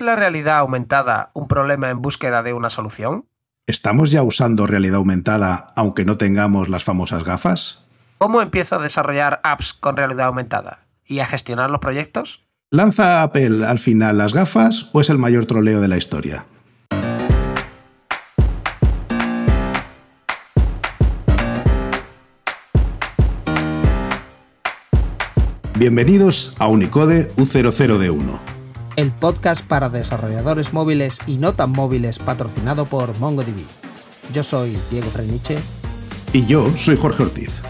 [0.00, 3.26] la realidad aumentada un problema en búsqueda de una solución?
[3.66, 7.86] ¿Estamos ya usando realidad aumentada aunque no tengamos las famosas gafas?
[8.18, 10.86] ¿Cómo empiezo a desarrollar apps con realidad aumentada?
[11.04, 12.46] ¿Y a gestionar los proyectos?
[12.70, 16.46] ¿Lanza Apple al final las gafas o es el mayor troleo de la historia?
[25.76, 28.57] Bienvenidos a Unicode U00D1.
[28.98, 33.62] El podcast para desarrolladores móviles y no tan móviles patrocinado por MongoDB.
[34.34, 35.56] Yo soy Diego Freniche.
[36.32, 37.62] Y yo soy Jorge Ortiz.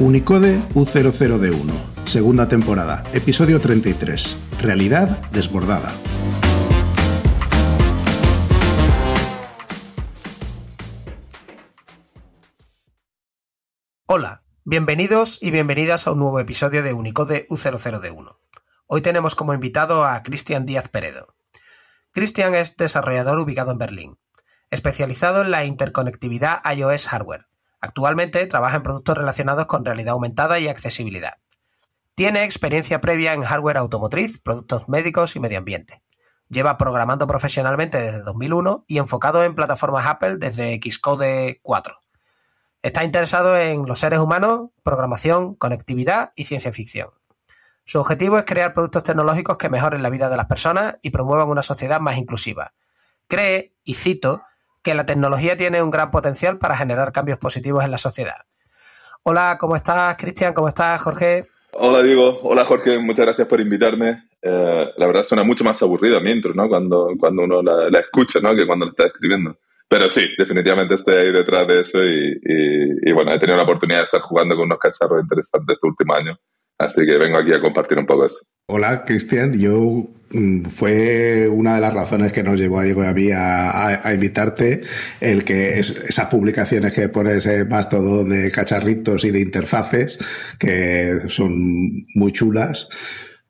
[0.00, 1.70] Unicode U00D1,
[2.06, 5.92] segunda temporada, episodio 33, Realidad desbordada.
[14.12, 18.38] Hola, bienvenidos y bienvenidas a un nuevo episodio de Unicode U00D1.
[18.88, 21.36] Hoy tenemos como invitado a Cristian Díaz Peredo.
[22.10, 24.18] Cristian es desarrollador ubicado en Berlín,
[24.68, 27.46] especializado en la interconectividad iOS hardware.
[27.80, 31.34] Actualmente trabaja en productos relacionados con realidad aumentada y accesibilidad.
[32.16, 36.02] Tiene experiencia previa en hardware automotriz, productos médicos y medio ambiente.
[36.48, 42.00] Lleva programando profesionalmente desde 2001 y enfocado en plataformas Apple desde Xcode 4.
[42.82, 47.10] Está interesado en los seres humanos, programación, conectividad y ciencia ficción.
[47.84, 51.48] Su objetivo es crear productos tecnológicos que mejoren la vida de las personas y promuevan
[51.48, 52.72] una sociedad más inclusiva.
[53.28, 54.42] Cree, y cito,
[54.82, 58.46] que la tecnología tiene un gran potencial para generar cambios positivos en la sociedad.
[59.24, 60.54] Hola, ¿cómo estás, Cristian?
[60.54, 61.48] ¿Cómo estás, Jorge?
[61.72, 62.40] Hola, Diego.
[62.44, 62.98] Hola, Jorge.
[62.98, 64.30] Muchas gracias por invitarme.
[64.40, 66.66] Eh, la verdad suena mucho más aburrida mi intro, ¿no?
[66.66, 68.54] Cuando, cuando uno la, la escucha, ¿no?
[68.56, 69.58] Que cuando la está escribiendo.
[69.90, 74.04] Pero sí, definitivamente estoy ahí detrás de eso y, bueno, he tenido la oportunidad de
[74.04, 76.38] estar jugando con unos cacharros interesantes este último año.
[76.78, 78.36] Así que vengo aquí a compartir un poco eso.
[78.68, 79.58] Hola, Cristian.
[79.58, 83.30] Yo mm, fue una de las razones que nos llevó a Diego y a mí
[83.34, 84.82] a, invitarte,
[85.20, 90.20] el que esas publicaciones que pones más todo de cacharritos y de interfaces,
[90.56, 92.90] que son muy chulas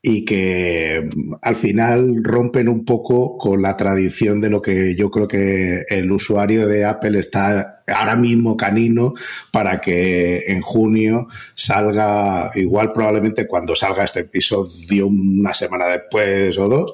[0.03, 5.11] y que mm, al final rompen un poco con la tradición de lo que yo
[5.11, 9.15] creo que el usuario de Apple está ahora mismo canino
[9.53, 16.69] para que en junio salga, igual probablemente cuando salga este episodio una semana después o
[16.69, 16.93] dos,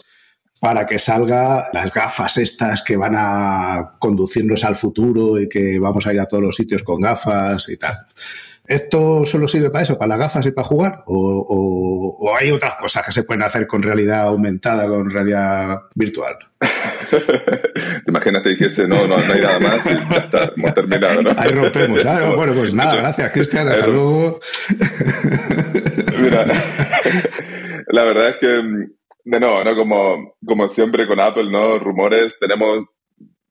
[0.58, 6.06] para que salga las gafas estas que van a conducirnos al futuro y que vamos
[6.06, 8.06] a ir a todos los sitios con gafas y tal.
[8.68, 11.02] ¿Esto solo sirve para eso, para las gafas y para jugar?
[11.06, 16.36] ¿O, hay otras cosas que se pueden hacer con realidad aumentada, con realidad virtual?
[18.06, 21.30] Imagínate que no, no, hay nada más y ya está, hemos terminado, ¿no?
[21.36, 22.06] Ahí rompemos.
[22.06, 23.68] Ah, bueno, pues nada, gracias, Cristian.
[23.68, 24.40] Hasta luego.
[26.18, 26.46] Mira,
[27.88, 29.76] la verdad es que, de nuevo, ¿no?
[29.76, 31.78] Como, como siempre con Apple, ¿no?
[31.78, 32.86] Rumores, tenemos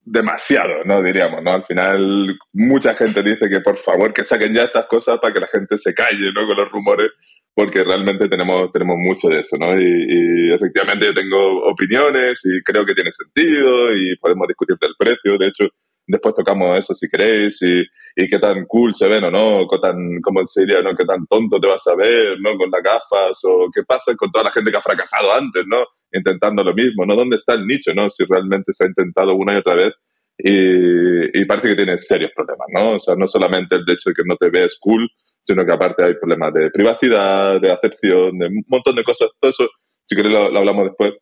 [0.06, 1.02] demasiado, ¿no?
[1.02, 1.52] Diríamos, ¿no?
[1.52, 5.40] Al final, mucha gente dice que por favor que saquen ya estas cosas para que
[5.40, 6.46] la gente se calle, ¿no?
[6.46, 7.08] Con los rumores,
[7.52, 9.74] porque realmente tenemos, tenemos mucho de eso, ¿no?
[9.74, 15.36] Y, efectivamente yo tengo opiniones y creo que tiene sentido y podemos discutir del precio.
[15.38, 15.64] De hecho,
[16.06, 17.82] después tocamos eso si queréis y,
[18.14, 20.94] y qué tan cool se ven o no, qué tan, ¿cómo se diría, no?
[20.96, 22.56] Qué tan tonto te vas a ver, ¿no?
[22.56, 25.78] Con las gafas o qué pasa con toda la gente que ha fracasado antes, ¿no?
[26.12, 27.14] Intentando lo mismo, ¿no?
[27.14, 28.10] ¿Dónde está el nicho, ¿no?
[28.10, 29.94] Si realmente se ha intentado una y otra vez
[30.38, 32.96] y, parece que tiene serios problemas, ¿no?
[32.96, 35.08] O sea, no solamente el hecho de que no te ves cool,
[35.42, 39.28] sino que aparte hay problemas de privacidad, de acepción, de un montón de cosas.
[39.40, 39.68] Todo eso,
[40.04, 41.14] si queréis, lo, hablamos después.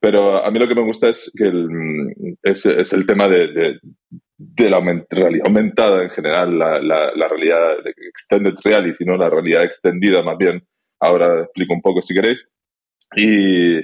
[0.00, 3.48] Pero a mí lo que me gusta es que el, es, es el tema de,
[3.48, 3.78] de,
[4.36, 9.16] de la realidad aumentada en general, la, la, la realidad de extended reality, ¿no?
[9.16, 10.62] La realidad extendida más bien.
[11.00, 12.38] Ahora explico un poco si queréis.
[13.16, 13.78] Y,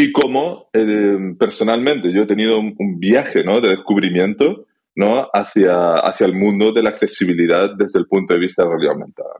[0.00, 3.60] y cómo eh, personalmente yo he tenido un, viaje ¿no?
[3.60, 5.28] de descubrimiento ¿no?
[5.34, 9.34] hacia, hacia el mundo de la accesibilidad desde el punto de vista de realidad aumentada.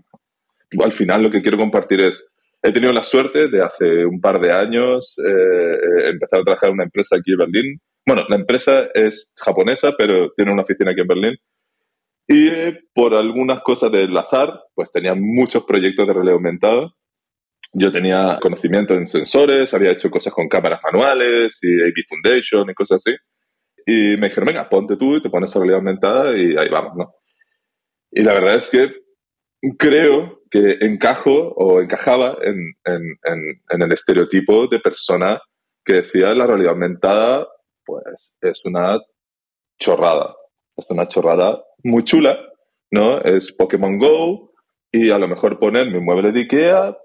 [0.84, 2.20] Al final lo que quiero compartir es,
[2.60, 6.70] he tenido la suerte de hace un par de años eh, eh, empezar a trabajar
[6.70, 7.80] en una empresa aquí en Berlín.
[8.04, 11.36] Bueno, la empresa es japonesa, pero tiene una oficina aquí en Berlín.
[12.26, 12.50] Y
[12.92, 16.92] por algunas cosas del azar, pues tenía muchos proyectos de realidad aumentada
[17.72, 22.74] yo tenía conocimiento en sensores, había hecho cosas con cámaras manuales y AP Foundation y
[22.74, 23.16] cosas así.
[23.86, 26.96] Y me dijeron, venga, ponte tú y te pones a realidad aumentada y ahí vamos,
[26.96, 27.14] ¿no?
[28.10, 28.92] Y la verdad es que
[29.78, 33.18] creo que encajo o encajaba en, en,
[33.70, 35.40] en, el estereotipo de persona
[35.84, 37.48] que decía la realidad aumentada,
[37.84, 38.98] pues es una
[39.78, 40.34] chorrada.
[40.76, 42.38] Es una chorrada muy chula,
[42.90, 43.20] ¿no?
[43.20, 44.52] Es Pokémon Go
[44.92, 46.96] y a lo mejor poner mi mueble de Ikea,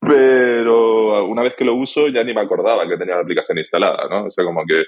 [0.00, 4.08] pero una vez que lo uso ya ni me acordaba que tenía la aplicación instalada,
[4.08, 4.26] ¿no?
[4.26, 4.84] O sea, como que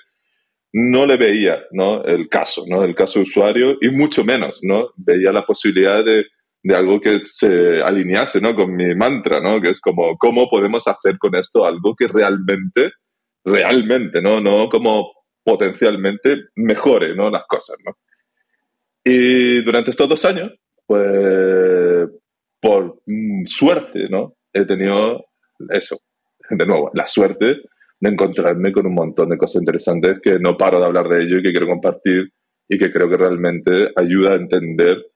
[0.73, 2.05] no le veía, ¿no?
[2.05, 2.85] El caso, ¿no?
[2.85, 4.91] El caso usuario y mucho menos, ¿no?
[4.97, 6.27] Veía la posibilidad de,
[6.63, 8.55] de algo que se alinease, ¿no?
[8.55, 9.61] Con mi mantra, ¿no?
[9.61, 12.93] Que es como, ¿cómo podemos hacer con esto algo que realmente,
[13.45, 14.41] realmente, ¿no?
[14.41, 15.13] No como
[15.43, 17.31] potencialmente mejore, ¿no?
[17.31, 17.97] Las cosas, ¿no?
[19.03, 20.53] Y durante estos dos años,
[20.87, 22.09] pues,
[22.61, 23.01] por
[23.49, 24.35] suerte, ¿no?
[24.53, 25.25] He tenido
[25.71, 26.01] eso,
[26.51, 27.47] de nuevo, la suerte
[28.01, 31.39] de encontrarme con un montón de cosas interesantes que no paro de hablar de ello
[31.39, 32.33] y que quiero compartir
[32.69, 35.07] y que creo que realmente ayuda a entender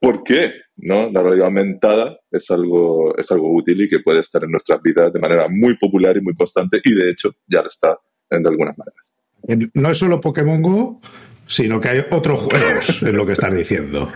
[0.00, 1.10] por qué ¿no?
[1.10, 5.12] la realidad aumentada es algo, es algo útil y que puede estar en nuestras vidas
[5.12, 7.98] de manera muy popular y muy constante y de hecho ya lo está
[8.30, 9.70] de algunas maneras.
[9.74, 11.00] No es solo Pokémon Go,
[11.46, 14.12] sino que hay otros juegos, es lo que estás diciendo.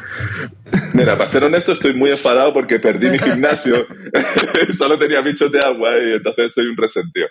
[0.95, 3.87] Mira, para ser honesto, estoy muy enfadado porque perdí mi gimnasio.
[4.77, 7.27] Solo tenía bichos de agua y entonces soy un resentido.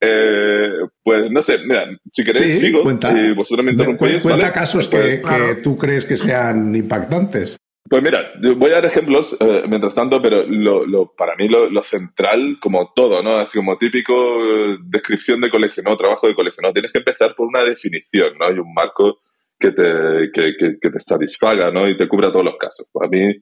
[0.00, 4.20] Eh, pues no sé, mira, si queréis sigo cuenta, y vosotros me interrumpís.
[4.20, 7.56] Cuenta casos que, que, tú crees que sean impactantes.
[7.88, 11.70] Pues mira, voy a dar ejemplos eh, mientras tanto, pero lo, lo, para mí lo,
[11.70, 13.38] lo, central, como todo, ¿no?
[13.38, 14.12] Así como típico
[14.44, 15.96] eh, descripción de colegio, ¿no?
[15.96, 16.72] Trabajo de colegio, ¿no?
[16.72, 18.46] Tienes que empezar por una definición, ¿no?
[18.46, 19.20] Hay un marco
[19.58, 21.88] que te, que, que, que te satisfaga, ¿no?
[21.88, 22.86] Y te cubra todos los casos.
[22.92, 23.34] Para mí,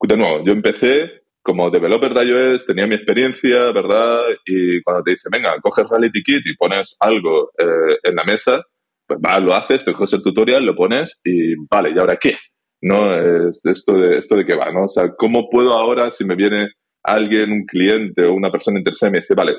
[0.00, 4.22] de nuevo, yo empecé como developer de iOS, tenía mi experiencia, ¿verdad?
[4.46, 8.62] Y cuando te dice, venga, coges Reality Kit y pones algo eh, en la mesa,
[9.06, 12.34] pues va, lo haces, te coges el tutorial, lo pones y vale, ¿y ahora qué?
[12.80, 13.14] ¿No?
[13.14, 14.84] Es esto de, esto de qué va, ¿no?
[14.84, 16.70] O sea, ¿cómo puedo ahora, si me viene
[17.02, 19.52] alguien, un cliente o una persona interesada y me dice, vale,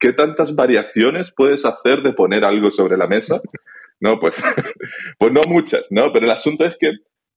[0.00, 3.42] ¿qué tantas variaciones puedes hacer de poner algo sobre la mesa?
[4.00, 4.34] No, pues,
[5.18, 6.12] pues no muchas, ¿no?
[6.12, 6.90] Pero el asunto es que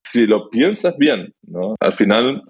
[0.03, 1.75] si lo piensas bien, ¿no?
[1.79, 2.43] Al final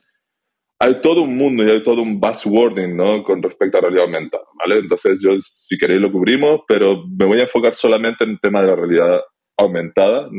[0.79, 3.23] hay todo un mundo y hay todo un buzzwording, ¿no?
[3.23, 4.79] Con respecto a la realidad aumentada, ¿vale?
[4.79, 8.61] Entonces yo, si queréis, lo cubrimos, pero me voy a enfocar solamente en el tema
[8.61, 9.21] de la realidad
[9.57, 10.29] aumentada.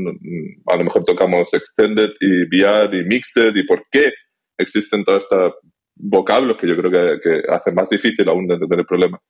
[0.67, 4.09] A lo mejor tocamos Extended y VR y Mixed y por qué
[4.57, 5.55] existen todos estos
[5.95, 9.21] vocablos que yo creo que, que hacen más difícil aún de entender el problema.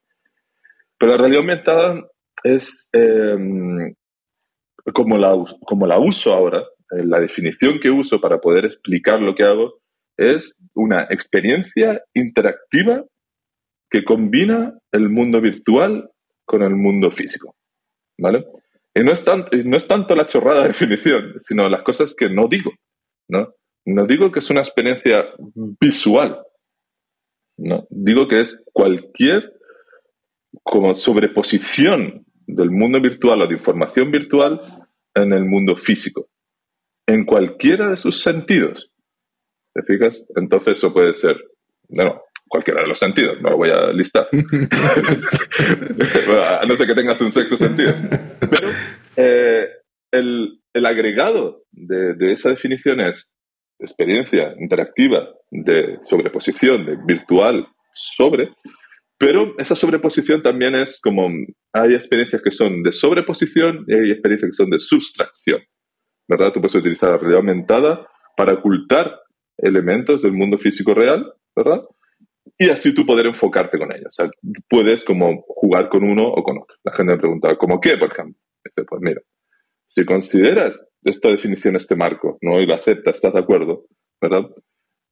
[0.97, 2.09] Pero la realidad aumentada
[2.45, 2.89] es...
[2.93, 3.95] Eh,
[4.95, 5.33] como la,
[5.67, 6.61] como la uso ahora,
[6.91, 9.81] eh, la definición que uso para poder explicar lo que hago
[10.17, 13.05] es una experiencia interactiva
[13.91, 16.11] que combina el mundo virtual
[16.45, 17.55] con el mundo físico.
[18.19, 18.45] ¿Vale?
[18.95, 22.29] Y no es, tanto, no es tanto la chorrada de definición, sino las cosas que
[22.29, 22.73] no digo.
[23.29, 23.55] ¿no?
[23.87, 25.27] no digo que es una experiencia
[25.81, 26.43] visual.
[27.57, 29.53] No, digo que es cualquier
[30.63, 32.25] como sobreposición
[32.55, 36.29] del mundo virtual o de información virtual en el mundo físico,
[37.07, 38.91] en cualquiera de sus sentidos.
[39.75, 40.23] ¿Te fijas?
[40.37, 41.37] Entonces eso puede ser,
[41.89, 44.29] no, cualquiera de los sentidos, no lo voy a listar.
[44.33, 44.37] a
[46.67, 47.95] no ser que tengas un sexto sentido.
[48.41, 48.69] Pero
[49.17, 49.69] eh,
[50.11, 53.29] el, el, agregado de, de, esa definición es
[53.79, 58.51] experiencia interactiva de sobreposición, de virtual sobre,
[59.21, 61.29] pero esa sobreposición también es como,
[61.75, 65.61] hay experiencias que son de sobreposición y hay experiencias que son de subtracción.
[66.27, 66.53] ¿Verdad?
[66.55, 69.21] Tú puedes utilizar la realidad aumentada para ocultar
[69.59, 71.83] elementos del mundo físico real, ¿verdad?
[72.57, 74.07] Y así tú poder enfocarte con ellos.
[74.07, 74.31] O sea,
[74.71, 76.77] puedes como jugar con uno o con otro.
[76.83, 78.41] La gente me pregunta, ¿cómo qué, por ejemplo?
[78.65, 79.21] Dice, pues mira,
[79.87, 82.59] si consideras esta definición, este marco, ¿no?
[82.59, 83.85] Y la aceptas, estás de acuerdo,
[84.19, 84.49] ¿verdad?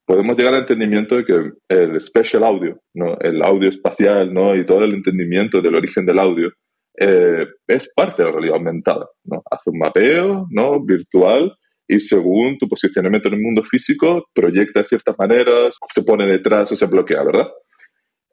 [0.08, 3.18] Podemos llegar al entendimiento de que el special audio, ¿no?
[3.20, 4.56] el audio espacial ¿no?
[4.56, 6.50] y todo el entendimiento del origen del audio
[6.98, 9.06] eh, es parte de la realidad aumentada.
[9.24, 9.42] ¿no?
[9.50, 10.82] Hace un mapeo ¿no?
[10.82, 11.54] virtual
[11.86, 16.72] y según tu posicionamiento en el mundo físico, proyecta de ciertas maneras, se pone detrás
[16.72, 17.48] o se bloquea, ¿verdad?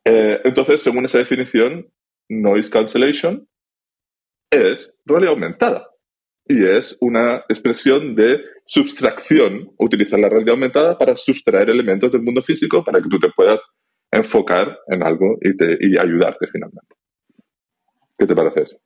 [0.06, 1.86] Eh, entonces, según esa definición,
[2.30, 3.46] noise cancellation
[4.52, 5.88] es realidad aumentada
[6.48, 9.72] y es una expresión de subtracción.
[9.78, 13.60] Utilizar la realidad aumentada para sustraer elementos del mundo físico para que tú te puedas
[14.12, 16.96] enfocar en algo y, te, y ayudarte finalmente.
[18.18, 18.78] ¿Qué te parece eso?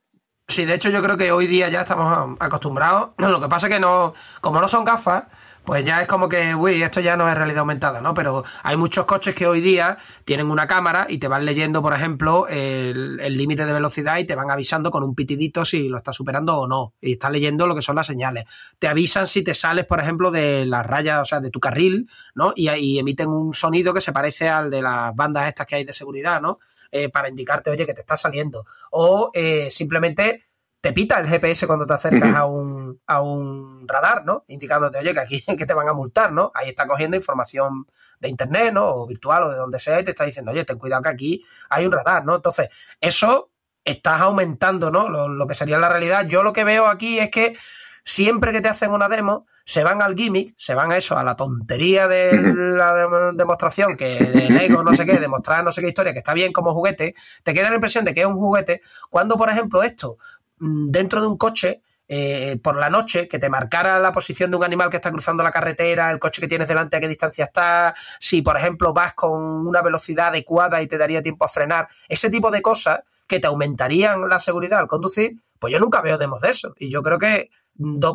[0.47, 3.11] Sí, de hecho yo creo que hoy día ya estamos acostumbrados.
[3.19, 5.25] Lo que pasa es que no, como no son gafas,
[5.69, 8.15] pues ya es como que, uy, esto ya no es realidad aumentada, ¿no?
[8.15, 11.93] Pero hay muchos coches que hoy día tienen una cámara y te van leyendo, por
[11.93, 16.15] ejemplo, el límite de velocidad y te van avisando con un pitidito si lo estás
[16.15, 16.95] superando o no.
[16.99, 18.45] Y estás leyendo lo que son las señales.
[18.79, 22.09] Te avisan si te sales, por ejemplo, de las rayas, o sea, de tu carril,
[22.33, 22.51] ¿no?
[22.55, 25.83] Y, y emiten un sonido que se parece al de las bandas estas que hay
[25.83, 26.57] de seguridad, ¿no?
[26.91, 28.65] Eh, para indicarte, oye, que te está saliendo.
[28.89, 30.45] O eh, simplemente
[30.81, 34.45] te pita el GPS cuando te acercas a un, a un radar, ¿no?
[34.47, 36.51] Indicándote, oye, que aquí que te van a multar, ¿no?
[36.53, 37.85] Ahí está cogiendo información
[38.19, 38.87] de internet, ¿no?
[38.87, 41.45] O virtual o de donde sea y te está diciendo, oye, ten cuidado que aquí
[41.69, 42.35] hay un radar, ¿no?
[42.35, 42.69] Entonces,
[43.01, 43.51] eso
[43.83, 45.09] estás aumentando, ¿no?
[45.09, 46.25] Lo, que sería la realidad.
[46.27, 47.57] Yo lo que veo aquí es que
[48.03, 51.23] siempre que te hacen una demo, se van al gimmick, se van a eso, a
[51.23, 55.89] la tontería de la demostración, que de Lego, no sé qué, demostrar no sé qué
[55.89, 58.81] historia, que está bien como juguete, te queda la impresión de que es un juguete,
[59.11, 60.17] cuando, por ejemplo, esto
[60.59, 64.63] dentro de un coche eh, por la noche, que te marcara la posición de un
[64.63, 67.93] animal que está cruzando la carretera, el coche que tienes delante, a qué distancia está,
[68.19, 72.31] si por ejemplo vas con una velocidad adecuada y te daría tiempo a frenar, ese
[72.31, 76.41] tipo de cosas que te aumentarían la seguridad al conducir, pues yo nunca veo demos
[76.41, 76.73] de eso.
[76.79, 77.51] Y yo creo que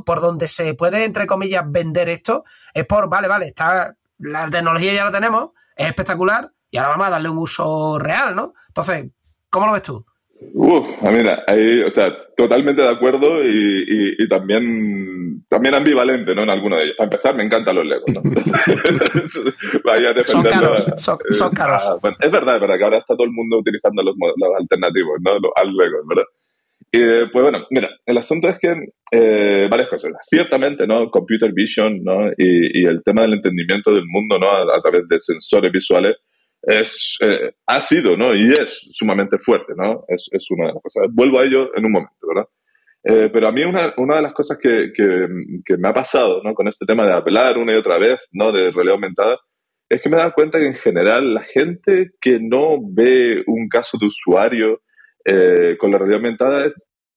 [0.04, 4.92] por donde se puede, entre comillas, vender esto, es por, vale, vale, está, la tecnología
[4.92, 8.54] ya la tenemos, es espectacular, y ahora vamos a darle un uso real, ¿no?
[8.66, 9.06] Entonces,
[9.48, 10.04] ¿cómo lo ves tú?
[10.52, 16.42] Uf, mira, ahí, o sea, totalmente de acuerdo y, y, también, también ambivalente, ¿no?
[16.42, 16.96] En alguno de ellos.
[16.96, 18.22] Para empezar, me encantan los Legos, ¿no?
[19.84, 21.82] Vaya a son caros, son, son eh, caros.
[21.88, 24.60] Ah, bueno, es verdad, es verdad que ahora está todo el mundo utilizando los, los
[24.60, 25.32] alternativos, ¿no?
[25.38, 26.24] Los, al Lego, ¿verdad?
[26.92, 28.72] Y, pues bueno, mira, el asunto es que
[29.10, 30.12] eh, varias cosas.
[30.30, 31.10] Ciertamente, ¿no?
[31.10, 32.28] Computer vision, ¿no?
[32.36, 34.48] Y, y el tema del entendimiento del mundo, ¿no?
[34.48, 36.16] a través de sensores visuales
[36.66, 38.34] es, eh, ha sido, ¿no?
[38.34, 40.04] Y es sumamente fuerte, ¿no?
[40.08, 41.06] Es, es, una de las cosas.
[41.12, 42.48] Vuelvo a ello en un momento, ¿verdad?
[43.04, 46.54] Eh, pero a mí una, una de las cosas que, que, me ha pasado, ¿no?
[46.54, 48.50] Con este tema de apelar una y otra vez, ¿no?
[48.50, 49.38] De realidad aumentada,
[49.88, 53.68] es que me he dado cuenta que en general la gente que no ve un
[53.68, 54.80] caso de usuario
[55.24, 56.72] eh, con la realidad aumentada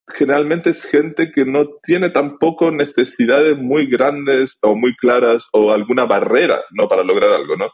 [0.10, 6.06] generalmente es gente que no tiene tampoco necesidades muy grandes o muy claras o alguna
[6.06, 6.88] barrera, ¿no?
[6.88, 7.70] Para lograr algo, ¿no?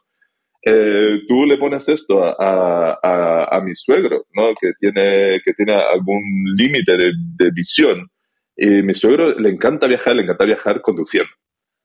[0.66, 4.54] Eh, tú le pones esto a, a, a, mi suegro, ¿no?
[4.60, 6.24] Que tiene, que tiene algún
[6.56, 8.10] límite de, de, visión.
[8.56, 11.32] Y mi suegro le encanta viajar, le encanta viajar conduciendo,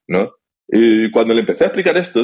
[0.07, 0.31] ¿no?
[0.67, 2.21] Y cuando le empecé a explicar esto,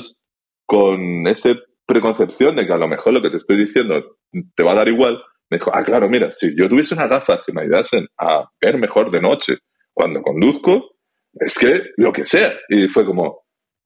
[0.66, 1.50] con esa
[1.86, 4.18] preconcepción de que a lo mejor lo que te estoy diciendo
[4.56, 7.42] te va a dar igual, me dijo, ah, claro, mira, si yo tuviese unas gafas
[7.46, 9.58] que me ayudasen a ver mejor de noche
[9.94, 10.96] cuando conduzco,
[11.34, 12.54] es que lo que sea.
[12.70, 13.45] Y fue como,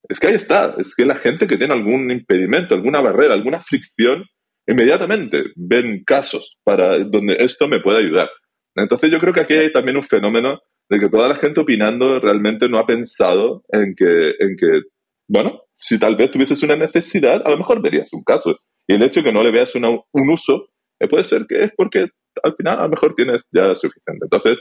[0.09, 3.63] es que ahí está, es que la gente que tiene algún impedimento, alguna barrera, alguna
[3.63, 4.25] fricción,
[4.67, 8.29] inmediatamente ven casos para donde esto me puede ayudar.
[8.75, 12.19] Entonces yo creo que aquí hay también un fenómeno de que toda la gente opinando
[12.19, 14.81] realmente no ha pensado en que, en que
[15.27, 18.57] bueno, si tal vez tuvieses una necesidad, a lo mejor verías un caso.
[18.87, 21.71] Y el hecho de que no le veas un uso, eh, puede ser que es
[21.77, 22.07] porque
[22.43, 24.25] al final a lo mejor tienes ya suficiente.
[24.25, 24.57] Entonces,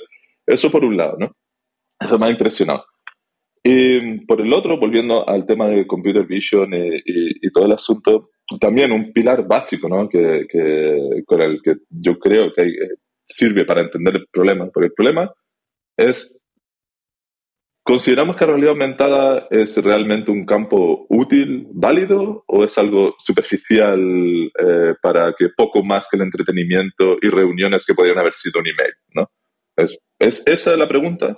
[0.47, 1.33] eso por un lado, ¿no?
[1.99, 2.85] Eso me ha impresionado.
[3.62, 8.93] Y por el otro, volviendo al tema de computer vision y, todo el asunto, también
[8.93, 10.09] un pilar básico, ¿no?
[10.09, 12.88] Que, que, con el que yo creo que eh,
[13.27, 15.33] sirve para entender el problema, porque el problema
[15.97, 16.38] es,
[17.83, 24.00] ¿consideramos que la realidad aumentada es realmente un campo útil, válido, o es algo superficial
[24.00, 28.69] eh, para que poco más que el entretenimiento y reuniones que podrían haber sido un
[28.69, 29.31] email, ¿no?
[29.77, 31.37] ¿Es, ¿Es esa la pregunta?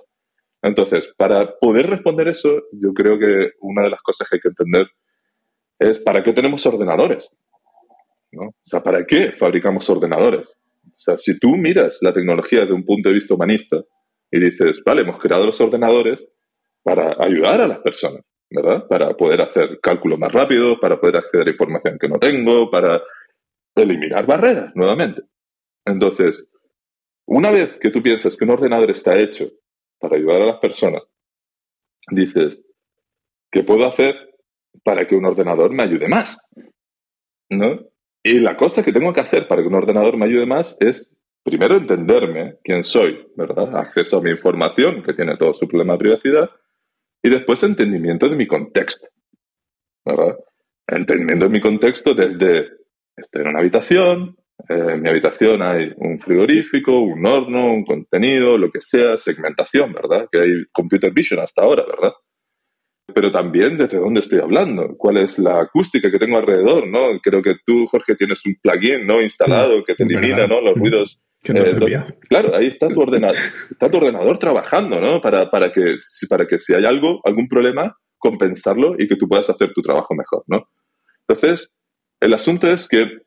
[0.62, 4.49] Entonces, para poder responder eso, yo creo que una de las cosas que hay que
[4.49, 4.90] entender
[5.79, 7.26] es para qué tenemos ordenadores.
[8.33, 8.49] ¿no?
[8.49, 10.47] O sea, ¿para qué fabricamos ordenadores?
[10.47, 13.83] O sea, si tú miras la tecnología desde un punto de vista humanista
[14.31, 16.19] y dices, vale, hemos creado los ordenadores
[16.83, 18.87] para ayudar a las personas, ¿verdad?
[18.87, 23.02] Para poder hacer cálculos más rápidos, para poder acceder a información que no tengo, para
[23.75, 25.23] eliminar barreras, nuevamente.
[25.87, 26.45] Entonces,
[27.26, 29.50] una vez que tú piensas que un ordenador está hecho
[30.00, 31.02] para ayudar a las personas,
[32.11, 32.62] dices,
[33.52, 34.14] ¿qué puedo hacer
[34.83, 36.40] para que un ordenador me ayude más?
[37.50, 37.80] ¿No?
[38.23, 41.11] Y la cosa que tengo que hacer para que un ordenador me ayude más es,
[41.42, 43.76] primero, entenderme quién soy, ¿verdad?
[43.76, 46.50] Acceso a mi información, que tiene todo su problema de privacidad,
[47.23, 49.09] y después entendimiento de mi contexto,
[50.04, 50.37] ¿verdad?
[50.87, 52.69] Entendimiento de mi contexto desde,
[53.16, 54.37] estoy en una habitación,
[54.69, 59.93] eh, en mi habitación hay un frigorífico, un horno, un contenido, lo que sea, segmentación,
[59.93, 60.29] ¿verdad?
[60.31, 62.12] Que hay computer vision hasta ahora, ¿verdad?
[63.12, 67.19] Pero también desde dónde estoy hablando, cuál es la acústica que tengo alrededor, ¿no?
[67.21, 69.21] Creo que tú, Jorge, tienes un plugin, ¿no?
[69.21, 70.61] Instalado que te elimina, ¿no?
[70.61, 71.19] Los ruidos.
[71.49, 71.71] Eh,
[72.29, 73.37] claro, ahí está tu ordenador,
[73.71, 75.21] está tu ordenador trabajando, ¿no?
[75.21, 75.97] Para, para, que,
[76.29, 80.14] para que si hay algo, algún problema, compensarlo y que tú puedas hacer tu trabajo
[80.14, 80.69] mejor, ¿no?
[81.26, 81.71] Entonces,
[82.21, 83.23] el asunto es que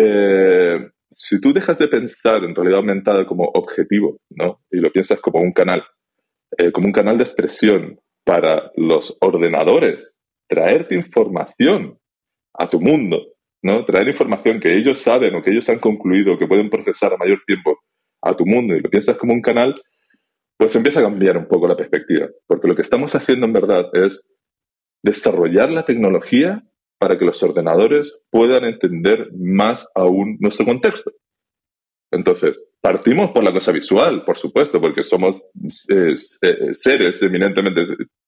[0.00, 4.60] eh, si tú dejas de pensar en realidad aumentada como objetivo, ¿no?
[4.70, 5.84] Y lo piensas como un canal,
[6.56, 10.12] eh, como un canal de expresión para los ordenadores,
[10.46, 11.98] traerte información
[12.54, 13.18] a tu mundo,
[13.62, 13.84] ¿no?
[13.84, 17.42] Traer información que ellos saben o que ellos han concluido que pueden procesar a mayor
[17.46, 17.78] tiempo
[18.22, 19.80] a tu mundo y lo piensas como un canal,
[20.56, 23.86] pues empieza a cambiar un poco la perspectiva, porque lo que estamos haciendo en verdad
[23.92, 24.20] es
[25.02, 26.62] desarrollar la tecnología
[26.98, 31.12] para que los ordenadores puedan entender más aún nuestro contexto.
[32.10, 35.36] Entonces, partimos por la cosa visual, por supuesto, porque somos
[35.88, 37.82] eh, eh, seres eminentemente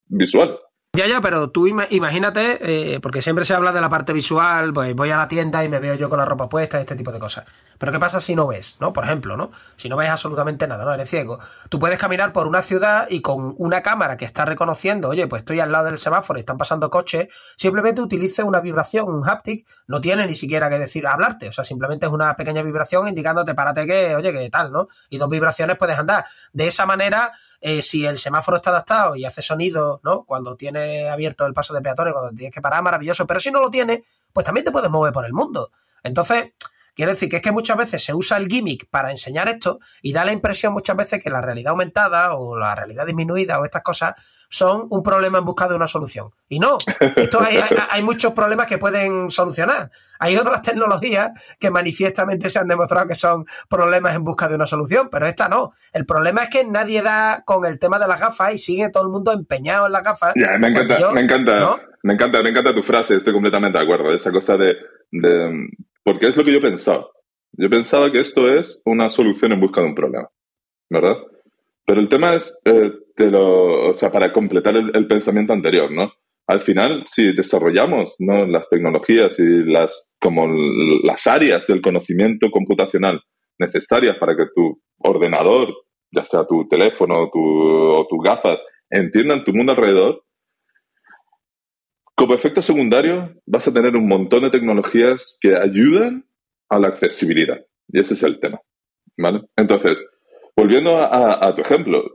[0.07, 0.57] visuales.
[0.93, 4.93] Ya, ya, pero tú imagínate, eh, porque siempre se habla de la parte visual, pues
[4.97, 7.21] voy a la tienda y me veo yo con la ropa puesta, este tipo de
[7.21, 7.45] cosas.
[7.79, 8.93] Pero ¿qué pasa si no ves, no?
[8.93, 9.53] Por ejemplo, ¿no?
[9.77, 10.93] Si no ves absolutamente nada, ¿no?
[10.93, 11.39] Eres ciego.
[11.69, 15.43] Tú puedes caminar por una ciudad y con una cámara que está reconociendo, oye, pues
[15.43, 19.69] estoy al lado del semáforo y están pasando coches, simplemente utilice una vibración, un haptic,
[19.87, 23.55] no tiene ni siquiera que decir hablarte, o sea, simplemente es una pequeña vibración indicándote
[23.55, 24.89] párate que, oye, que tal, ¿no?
[25.09, 26.25] Y dos vibraciones puedes andar.
[26.53, 27.31] De esa manera
[27.61, 30.25] eh, si el semáforo está adaptado y hace sonido, ¿no?
[30.25, 33.27] Cuando tiene abierto el paso de peatones, cuando tienes que parar, maravilloso.
[33.27, 34.03] Pero si no lo tiene,
[34.33, 35.71] pues también te puedes mover por el mundo.
[36.03, 36.53] Entonces,
[37.01, 40.13] Quiero decir que es que muchas veces se usa el gimmick para enseñar esto y
[40.13, 43.81] da la impresión muchas veces que la realidad aumentada o la realidad disminuida o estas
[43.81, 44.17] cosas
[44.51, 46.29] son un problema en busca de una solución.
[46.47, 46.77] Y no,
[47.17, 49.91] esto hay, hay, muchos problemas que pueden solucionar.
[50.19, 54.67] Hay otras tecnologías que manifiestamente se han demostrado que son problemas en busca de una
[54.67, 55.73] solución, pero esta no.
[55.95, 59.05] El problema es que nadie da con el tema de las gafas y sigue todo
[59.05, 60.35] el mundo empeñado en las gafas.
[60.37, 64.15] me encanta, me encanta, me encanta, me encanta tu frase, estoy completamente de acuerdo.
[64.15, 64.77] Esa cosa de
[66.05, 67.07] porque es lo que yo pensaba.
[67.53, 70.29] Yo pensaba que esto es una solución en busca de un problema,
[70.89, 71.17] ¿verdad?
[71.85, 72.93] Pero el tema es, eh,
[73.35, 76.13] o sea, para completar el, pensamiento anterior, ¿no?
[76.47, 78.47] Al final, si desarrollamos ¿no?
[78.47, 80.47] las tecnologías y las, como
[81.05, 83.21] las áreas del conocimiento computacional
[83.59, 85.69] necesarias para que tu ordenador,
[86.11, 90.23] ya sea tu teléfono tu, o tus gafas, entiendan tu mundo alrededor,
[92.21, 96.23] como efecto secundario, vas a tener un montón de tecnologías que ayudan
[96.69, 97.59] a la accesibilidad.
[97.89, 98.61] Y ese es el tema.
[99.17, 99.41] ¿vale?
[99.57, 99.97] Entonces,
[100.55, 102.13] volviendo a, tu ejemplo,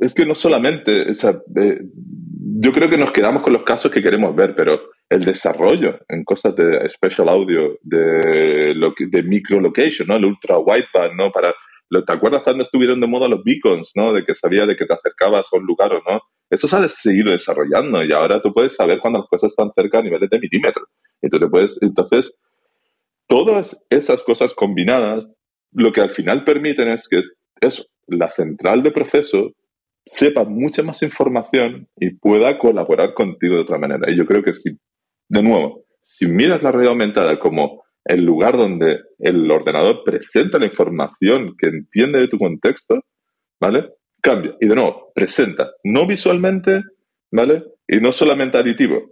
[0.00, 4.02] es que no solamente, o sea, yo creo que nos quedamos con los casos que
[4.02, 10.16] queremos ver, pero el desarrollo en cosas de special audio, de, de micro location, ¿no?
[10.16, 11.30] el ultra wideband, ¿no?
[11.30, 11.54] Para,
[11.88, 14.12] ¿Te acuerdas cuando estuvieron de moda los beacons, ¿no?
[14.12, 16.20] De que sabía de que te acercabas a un lugar o no.
[16.50, 19.98] Eso se ha seguido desarrollando y ahora tú puedes saber cuando las cosas están cerca
[19.98, 20.88] a niveles de milímetros.
[21.20, 22.34] Entonces, puedes, entonces,
[23.26, 25.24] todas esas cosas combinadas,
[25.72, 27.22] lo que al final permiten es que
[27.60, 29.52] eso, la central de proceso
[30.06, 34.10] sepa mucha más información y pueda colaborar contigo de otra manera.
[34.12, 34.76] Y yo creo que si,
[35.28, 40.66] de nuevo, si miras la realidad aumentada como el lugar donde el ordenador presenta la
[40.66, 43.00] información que entiende de tu contexto,
[43.58, 43.88] ¿vale?
[44.24, 44.56] Cambia.
[44.58, 46.82] Y de nuevo, presenta, no visualmente,
[47.30, 47.62] ¿vale?
[47.86, 49.10] Y no solamente aditivo,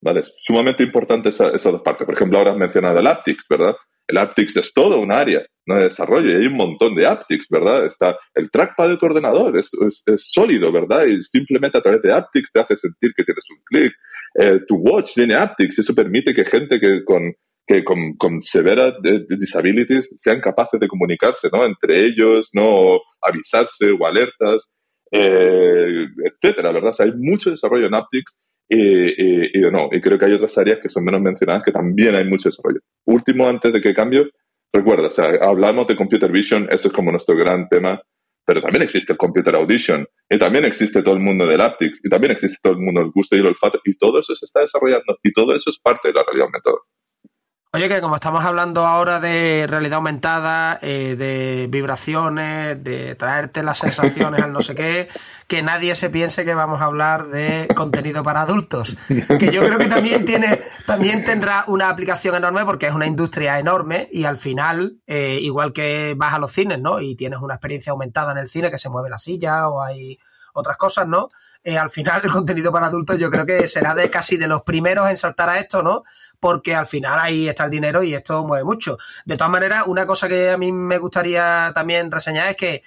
[0.00, 0.24] ¿vale?
[0.38, 2.06] sumamente importante esa, esas dos partes.
[2.06, 3.76] Por ejemplo, ahora has mencionado el aptics, ¿verdad?
[4.06, 5.76] El aptics es todo un área ¿no?
[5.76, 7.86] de desarrollo y hay un montón de aptics, ¿verdad?
[7.86, 9.70] Está el trackpad de tu ordenador, es,
[10.06, 11.04] es, sólido, ¿verdad?
[11.06, 13.92] Y simplemente a través de aptics te hace sentir que tienes un clic.
[14.34, 17.34] Eh, tu watch tiene aptics y eso permite que gente que con
[17.66, 18.94] que con, con severas
[19.28, 21.64] disabilities sean capaces de comunicarse, ¿no?
[21.64, 23.00] Entre ellos, ¿no?
[23.22, 24.64] avisarse o alertas,
[25.10, 26.92] eh, etcétera, ¿verdad?
[26.98, 28.32] hay mucho desarrollo en Aptics
[28.68, 32.24] y, no, y creo que hay otras áreas que son menos mencionadas que también hay
[32.24, 32.80] mucho desarrollo.
[33.06, 34.28] Último, antes de que cambie,
[34.72, 38.00] recuerda, o sea, hablamos de computer vision, ese es como nuestro gran tema,
[38.46, 42.08] pero también existe el computer audition, y también existe todo el mundo del Aptics, y
[42.08, 44.60] también existe todo el mundo del gusto y el olfato, y todo eso se está
[44.60, 46.76] desarrollando, y todo eso es parte de la realidad aumentada.
[47.74, 53.78] Oye, que como estamos hablando ahora de realidad aumentada, eh, de vibraciones, de traerte las
[53.78, 55.08] sensaciones al no sé qué,
[55.48, 58.96] que nadie se piense que vamos a hablar de contenido para adultos.
[59.40, 63.58] Que yo creo que también tiene, también tendrá una aplicación enorme porque es una industria
[63.58, 67.00] enorme y al final, eh, igual que vas a los cines, ¿no?
[67.00, 70.20] Y tienes una experiencia aumentada en el cine que se mueve la silla o hay
[70.52, 71.28] otras cosas, ¿no?
[71.64, 74.62] Eh, al final el contenido para adultos yo creo que será de casi de los
[74.62, 76.04] primeros en saltar a esto, ¿no?
[76.38, 78.98] Porque al final ahí está el dinero y esto mueve mucho.
[79.24, 82.82] De todas maneras, una cosa que a mí me gustaría también reseñar es que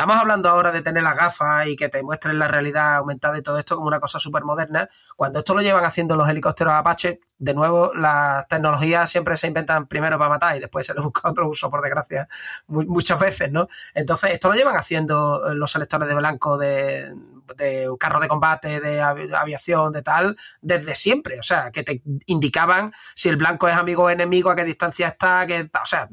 [0.00, 3.42] Estamos hablando ahora de tener las gafas y que te muestren la realidad aumentada y
[3.42, 4.88] todo esto como una cosa súper moderna.
[5.14, 9.88] Cuando esto lo llevan haciendo los helicópteros Apache, de nuevo, las tecnologías siempre se inventan
[9.88, 12.28] primero para matar y después se les busca otro uso, por desgracia,
[12.68, 13.68] muchas veces, ¿no?
[13.92, 17.14] Entonces, esto lo llevan haciendo los selectores de blanco de,
[17.56, 21.38] de carros de combate, de aviación, de tal, desde siempre.
[21.38, 25.08] O sea, que te indicaban si el blanco es amigo o enemigo, a qué distancia
[25.08, 26.08] está, que, o sea,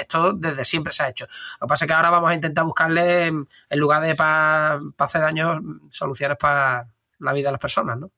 [0.00, 1.26] esto desde siempre se ha hecho.
[1.60, 5.20] Lo que pasa es que ahora vamos a intentar buscarle, en lugar de para hacer
[5.20, 5.60] daño,
[5.90, 8.10] soluciones para la vida de las personas, ¿no?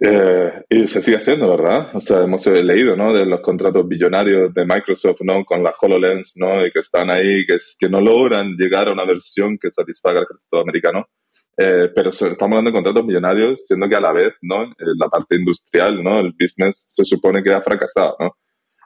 [0.00, 1.94] Eh, y se sigue haciendo, ¿verdad?
[1.94, 3.12] O sea, hemos leído, ¿no?
[3.12, 5.44] De los contratos billonarios de Microsoft, ¿no?
[5.44, 6.66] Con la HoloLens, ¿no?
[6.66, 10.26] Y que están ahí, que, que no logran llegar a una versión que satisfaga al
[10.28, 11.08] mercado americano.
[11.56, 14.64] Eh, pero estamos dando contratos millonarios, siendo que a la vez, ¿no?
[14.64, 16.18] Eh, la parte industrial, ¿no?
[16.20, 18.36] El business se supone que ha fracasado, ¿no?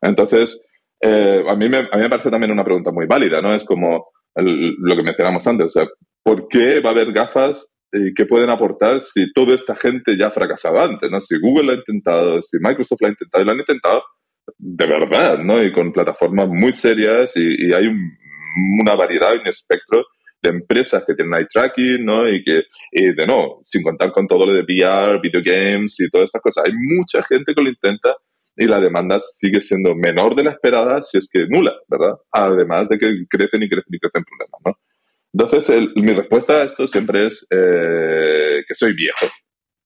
[0.03, 0.61] Entonces,
[1.01, 3.55] a, mí me, a mí me parece también una pregunta muy válida, ¿no?
[3.55, 5.89] Es como lo que mencionamos antes, o sea,
[6.23, 10.27] ¿por qué va a haber gafas y qué pueden aportar si toda esta gente ya
[10.27, 11.21] ha fracasado antes, ¿no?
[11.21, 14.03] Si Google lo ha intentado, si Microsoft lo ha intentado, y lo han intentado
[14.57, 15.63] de verdad, ¿no?
[15.63, 17.87] Y con plataformas muy serias y, hay
[18.81, 20.05] una variedad y un espectro
[20.43, 22.29] de empresas que tienen eye tracking, ¿no?
[22.29, 26.09] Y que, y de no, sin contar con todo lo de VR, video games y
[26.11, 26.65] todas estas cosas.
[26.67, 28.15] Hay mucha gente que lo intenta
[28.57, 32.15] y la demanda sigue siendo menor de la esperada, si es que nula, ¿verdad?
[32.33, 34.79] Además de que crecen y crecen y crecen problemas, ¿no?
[35.33, 39.27] Entonces, mi respuesta a esto siempre es eh, que soy viejo,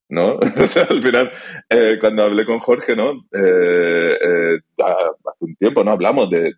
[0.08, 0.36] ¿no?
[0.56, 1.30] o sea, al final,
[1.68, 3.26] eh, cuando hablé con Jorge, ¿no?
[3.32, 5.90] Eh, hace un tiempo, ¿no?
[5.90, 6.54] Hablamos de,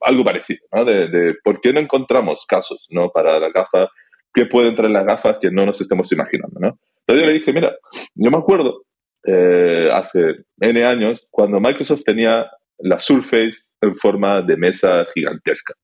[0.00, 0.84] algo parecido, ¿no?
[0.84, 3.10] De, por qué no encontramos casos, ¿no?
[3.10, 3.88] Para la gafa,
[4.32, 6.78] qué pueden traer las gafas que no nos estemos imaginando, ¿no?
[7.00, 7.74] Entonces yo le dije, mira,
[8.14, 8.82] yo me acuerdo
[9.24, 15.74] hace N años cuando Microsoft tenía la Surface en forma de mesa gigantesca.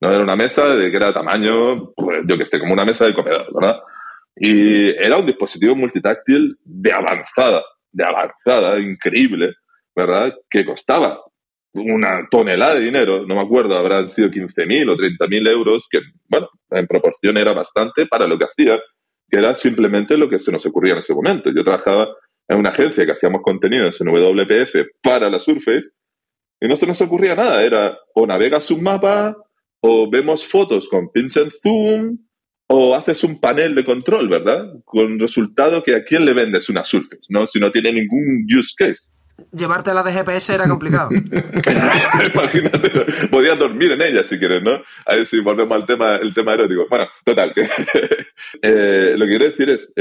[0.00, 0.12] ¿no?
[0.12, 3.14] Era una mesa de que era tamaño, pues, yo qué sé, como una mesa de
[3.14, 3.80] comedor, ¿verdad?
[4.36, 9.54] Y era un dispositivo multitáctil de avanzada, de avanzada, increíble,
[9.94, 10.34] ¿verdad?
[10.48, 11.20] Que costaba
[11.74, 16.48] una tonelada de dinero, no me acuerdo, habrán sido 15.000 o 30.000 euros, que, bueno,
[16.70, 18.78] en proporción era bastante para lo que hacía,
[19.28, 21.50] que era simplemente lo que se nos ocurría en ese momento.
[21.54, 22.08] Yo trabajaba
[22.48, 25.86] en una agencia que hacíamos contenidos en WPF para la Surface
[26.60, 29.36] y no se nos ocurría nada, era o navegas un mapa
[29.80, 32.18] o vemos fotos con pinch and zoom,
[32.72, 34.74] o haces un panel de control, ¿verdad?
[34.84, 37.46] Con resultado que a quién le vendes una Surface, ¿no?
[37.48, 39.08] Si no tiene ningún use case.
[39.52, 41.10] Llevarte la de GPS era complicado.
[42.34, 44.82] Imagínate, podías dormir en ella si quieres, ¿no?
[45.06, 46.86] Ahí sí, volvemos al tema, el tema erótico.
[46.88, 47.62] Bueno, total, que,
[48.62, 49.92] eh, lo que quiero decir es,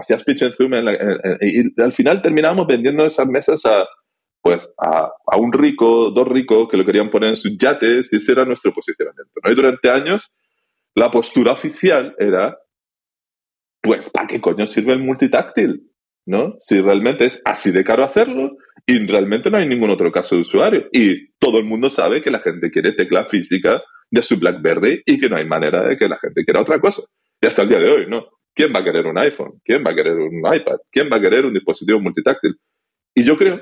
[0.00, 0.72] hacías pitch and zoom
[1.40, 3.86] y al final terminábamos vendiendo esas mesas a
[4.46, 8.30] pues a, un rico, dos ricos que lo querían poner en sus yates y ese
[8.30, 9.32] era nuestro posicionamiento.
[9.42, 9.50] ¿no?
[9.50, 10.30] Y durante años
[10.94, 12.56] la postura oficial era,
[13.82, 15.90] pues, ¿para qué coño sirve el multitáctil?
[16.26, 16.54] ¿No?
[16.60, 20.42] Si realmente es así de caro hacerlo y realmente no hay ningún otro caso de
[20.42, 20.88] usuario.
[20.92, 25.18] Y todo el mundo sabe que la gente quiere tecla física de su BlackBerry y
[25.18, 27.02] que no hay manera de que la gente quiera otra cosa.
[27.40, 28.26] Y hasta el día de hoy, ¿no?
[28.54, 29.60] ¿Quién va a querer un iPhone?
[29.64, 30.76] ¿Quién va a querer un iPad?
[30.90, 32.56] ¿Quién va a querer un dispositivo multitáctil?
[33.14, 33.60] Y yo creo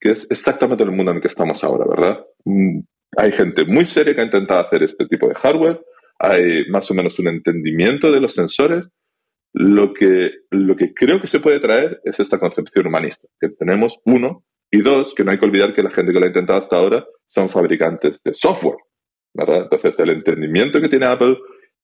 [0.00, 2.24] que es exactamente el mundo en el que estamos ahora, ¿verdad?
[2.44, 2.80] Mm,
[3.18, 5.80] hay gente muy seria que ha intentado hacer este tipo de hardware,
[6.18, 8.86] hay más o menos un entendimiento de los sensores.
[9.58, 13.94] Lo que, lo que creo que se puede traer es esta concepción humanista, que tenemos
[14.04, 16.58] uno, y dos, que no hay que olvidar que la gente que lo ha intentado
[16.58, 18.76] hasta ahora son fabricantes de software,
[19.32, 19.62] ¿verdad?
[19.62, 21.38] Entonces, el entendimiento que tiene Apple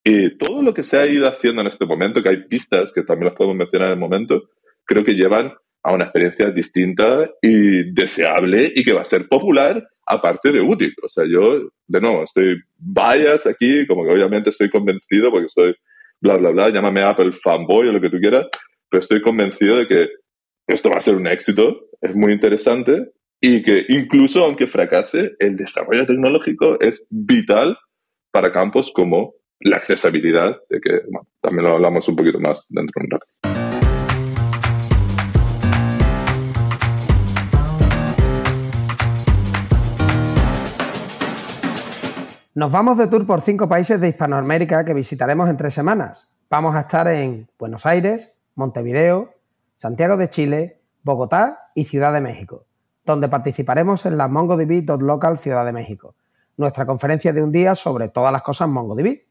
[0.05, 3.05] y todo lo que se ha ido haciendo en este momento, que hay pistas que
[3.05, 4.51] también las podemos mencionar en el momento,
[4.85, 5.55] creo que llevan
[5.85, 10.95] a una experiencia distinta y deseable y que va a ser popular aparte de útil.
[11.03, 15.75] O sea, yo, de nuevo, estoy vayas aquí, como que obviamente estoy convencido porque soy
[16.23, 18.47] bla, bla, bla, llámame Apple fanboy o lo que tú quieras,
[18.89, 20.09] pero estoy convencido de que
[20.69, 25.57] esto va a ser un éxito, es muy interesante y que incluso aunque fracase, el
[25.57, 27.77] desarrollo tecnológico es vital
[28.31, 32.93] para campos como la accesibilidad, de que bueno, también lo hablamos un poquito más dentro
[33.01, 33.52] de un rato.
[42.55, 46.29] Nos vamos de tour por cinco países de Hispanoamérica que visitaremos en tres semanas.
[46.51, 49.33] Vamos a estar en Buenos Aires, Montevideo,
[49.79, 52.67] Santiago de Chile, Bogotá y Ciudad de México,
[53.07, 56.15] donde participaremos en la MongoDB.local Ciudad de México,
[56.59, 59.23] nuestra conferencia de un día sobre todas las cosas MongoDB.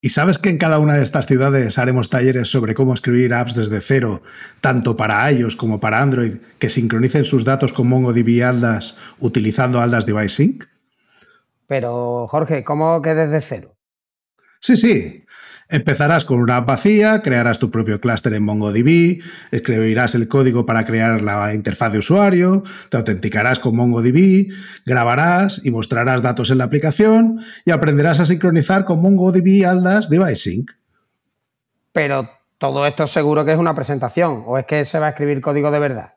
[0.00, 3.54] ¿Y sabes que en cada una de estas ciudades haremos talleres sobre cómo escribir apps
[3.54, 4.22] desde cero,
[4.62, 10.06] tanto para iOS como para Android, que sincronicen sus datos con MongoDB Aldas utilizando Aldas
[10.06, 10.64] Device Sync?
[11.70, 13.76] Pero, Jorge, ¿cómo que desde cero?
[14.58, 15.24] Sí, sí.
[15.68, 20.84] Empezarás con una app vacía, crearás tu propio clúster en MongoDB, escribirás el código para
[20.84, 24.52] crear la interfaz de usuario, te autenticarás con MongoDB,
[24.84, 30.50] grabarás y mostrarás datos en la aplicación y aprenderás a sincronizar con MongoDB Aldas Device
[30.50, 30.72] Sync.
[31.92, 35.40] Pero todo esto seguro que es una presentación, o es que se va a escribir
[35.40, 36.14] código de verdad.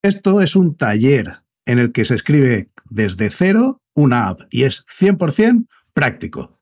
[0.00, 4.86] Esto es un taller en el que se escribe desde cero una app y es
[4.86, 6.58] 100% práctico.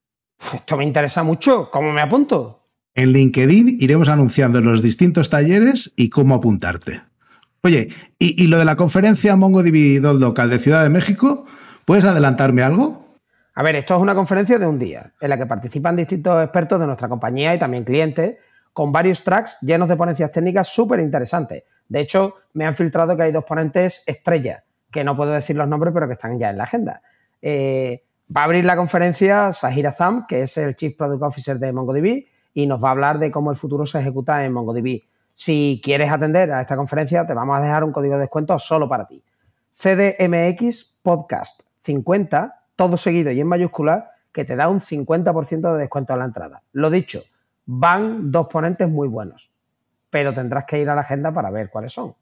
[0.55, 1.71] Esto me interesa mucho.
[1.71, 2.69] ¿Cómo me apunto?
[2.95, 7.03] En LinkedIn iremos anunciando los distintos talleres y cómo apuntarte.
[7.63, 11.47] Oye, y, lo de la conferencia MongoDB Local de Ciudad de México,
[11.85, 13.17] ¿puedes adelantarme algo?
[13.55, 16.81] A ver, esto es una conferencia de un día en la que participan distintos expertos
[16.81, 18.37] de nuestra compañía y también clientes
[18.73, 21.63] con varios tracks llenos de ponencias técnicas súper interesantes.
[21.89, 25.69] De hecho, me han filtrado que hay dos ponentes estrella, que no puedo decir los
[25.69, 27.03] nombres, pero que están ya en la agenda.
[27.43, 31.73] Eh, va a abrir la conferencia Sahir Azam, que es el Chief Product Officer de
[31.73, 32.25] MongoDB,
[32.55, 35.03] y nos va a hablar de cómo el futuro se ejecuta en MongoDB.
[35.35, 38.89] Si quieres atender a esta conferencia, te vamos a dejar un código de descuento solo
[38.89, 39.23] para ti.
[39.75, 46.15] CDMX Podcast 50, todo seguido y en mayúscula, que te da un 50% de descuento
[46.15, 46.63] a la entrada.
[46.73, 47.23] Lo dicho,
[47.67, 49.53] van dos ponentes muy buenos,
[50.11, 52.15] pero tendrás que ir a la agenda para ver cuáles son.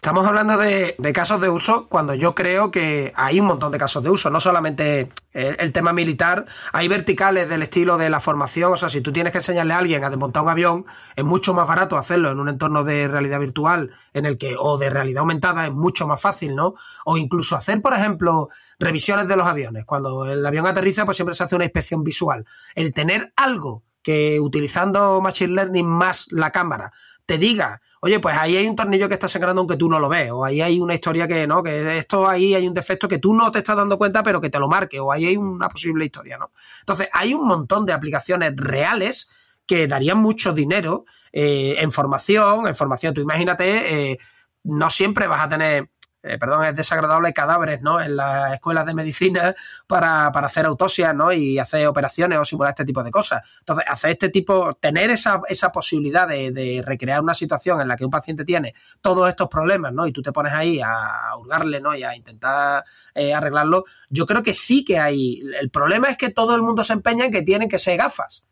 [0.00, 4.02] Estamos hablando de, casos de uso cuando yo creo que hay un montón de casos
[4.02, 8.76] de uso, no solamente el, tema militar, hay verticales del estilo de la formación, o
[8.78, 10.86] sea, si tú tienes que enseñarle a alguien a desmontar un avión,
[11.16, 14.78] es mucho más barato hacerlo en un entorno de realidad virtual en el que, o
[14.78, 16.72] de realidad aumentada, es mucho más fácil, ¿no?
[17.04, 19.84] O incluso hacer, por ejemplo, revisiones de los aviones.
[19.84, 22.46] Cuando el avión aterriza, pues siempre se hace una inspección visual.
[22.74, 26.94] El tener algo que utilizando Machine Learning más la cámara
[27.30, 30.08] te diga oye, pues ahí hay un tornillo que está sangrando aunque tú no lo
[30.08, 33.18] ves, o ahí hay una historia que no, que esto ahí hay un defecto que
[33.18, 35.68] tú no te estás dando cuenta, pero que te lo marque, o ahí hay una
[35.68, 36.50] posible historia, ¿no?
[36.80, 39.30] Entonces, hay un montón de aplicaciones reales
[39.66, 43.14] que darían mucho dinero eh, en formación, en formación.
[43.14, 44.18] Tú imagínate, eh,
[44.64, 45.90] no siempre vas a tener
[46.22, 48.00] eh, perdón, es desagradable cadáveres, ¿no?
[48.00, 49.54] En las escuelas de medicina
[49.86, 51.32] para, hacer autopsias, ¿no?
[51.32, 53.42] Y hacer operaciones o simular este tipo de cosas.
[53.60, 58.04] Entonces, hacer este tipo, tener esa, esa posibilidad de, recrear una situación en la que
[58.04, 60.06] un paciente tiene todos estos problemas, ¿no?
[60.06, 61.94] Y tú te pones ahí a hurgarle, ¿no?
[61.94, 63.84] Y a intentar eh, arreglarlo.
[64.10, 65.40] Yo creo que sí que hay.
[65.60, 68.44] El problema es que todo el mundo se empeña en que tienen que ser gafas.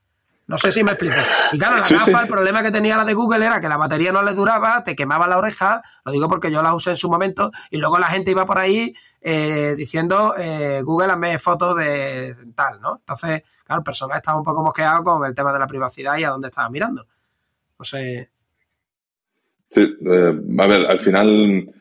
[0.48, 1.14] No sé si me explico.
[1.52, 4.12] Y claro, la gafa, el problema que tenía la de Google era que la batería
[4.12, 7.10] no le duraba, te quemaba la oreja, lo digo porque yo la usé en su
[7.10, 12.34] momento, y luego la gente iba por ahí eh, diciendo, eh, Google, hazme fotos de
[12.54, 12.96] tal, ¿no?
[12.96, 16.24] Entonces, claro, el personal estaba un poco mosqueado con el tema de la privacidad y
[16.24, 17.06] a dónde estaba mirando.
[17.78, 18.30] No sé.
[19.68, 21.74] Sí, eh, a ver, al final,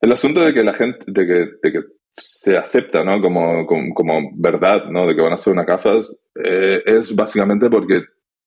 [0.00, 1.80] el asunto de que la gente, de que, de que
[2.16, 3.20] se acepta ¿no?
[3.20, 5.06] como, como, verdad ¿no?
[5.06, 8.02] de que van a ser una gafas eh, es básicamente porque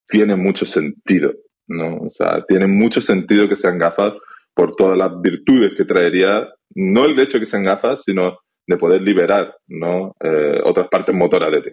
[0.07, 1.33] tiene mucho sentido.
[1.67, 1.97] ¿no?
[1.97, 4.13] O sea, tiene mucho sentido que sean gafas
[4.53, 8.77] por todas las virtudes que traería, no el hecho de que sean gafas, sino de
[8.77, 10.15] poder liberar ¿no?
[10.23, 11.69] Eh, otras partes motoras de ti.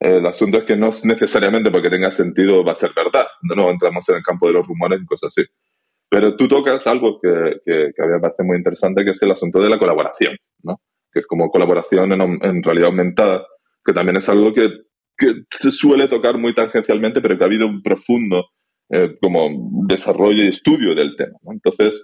[0.00, 3.26] El asunto es que no es necesariamente porque tenga sentido va a ser verdad.
[3.42, 5.46] No, no entramos en el campo de los rumores y cosas así.
[6.08, 9.22] Pero tú tocas algo que, que, que a mí me parece muy interesante, que es
[9.22, 10.36] el asunto de la colaboración.
[10.62, 10.80] ¿no?
[11.12, 13.46] Que es como colaboración en, realidad aumentada,
[13.84, 14.68] que también es algo que,
[15.50, 18.46] se suele tocar muy tangencialmente, pero que ha habido un profundo
[18.88, 21.36] eh, como desarrollo y estudio del tema.
[21.52, 22.00] Entonces,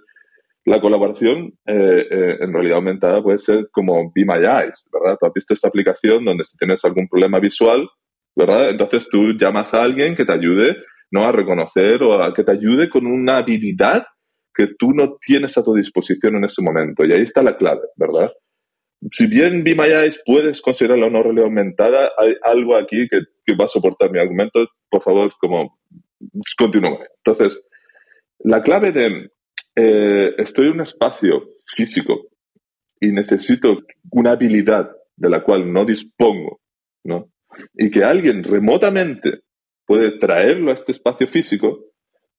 [0.65, 5.17] la colaboración eh, eh, en realidad aumentada puede ser como Be My Eyes, ¿verdad?
[5.19, 7.89] Tú has visto esta aplicación donde si tienes algún problema visual,
[8.35, 8.69] ¿verdad?
[8.69, 10.75] Entonces tú llamas a alguien que te ayude
[11.09, 11.23] ¿no?
[11.23, 14.05] a reconocer o a que te ayude con una habilidad
[14.53, 17.03] que tú no tienes a tu disposición en ese momento.
[17.05, 18.31] Y ahí está la clave, ¿verdad?
[19.11, 23.21] Si bien Eyes puedes considerarla una realidad aumentada, hay algo aquí que,
[23.55, 24.67] va a soportar mi argumento.
[24.89, 25.79] Por favor, como
[26.57, 26.99] continúe.
[27.23, 27.61] Entonces,
[28.39, 29.31] la clave de
[29.75, 32.27] eh, estoy en un espacio físico
[32.99, 36.61] y necesito una habilidad de la cual no dispongo,
[37.03, 37.29] ¿no?
[37.75, 39.41] Y que alguien remotamente
[39.85, 41.85] puede traerlo a este espacio físico,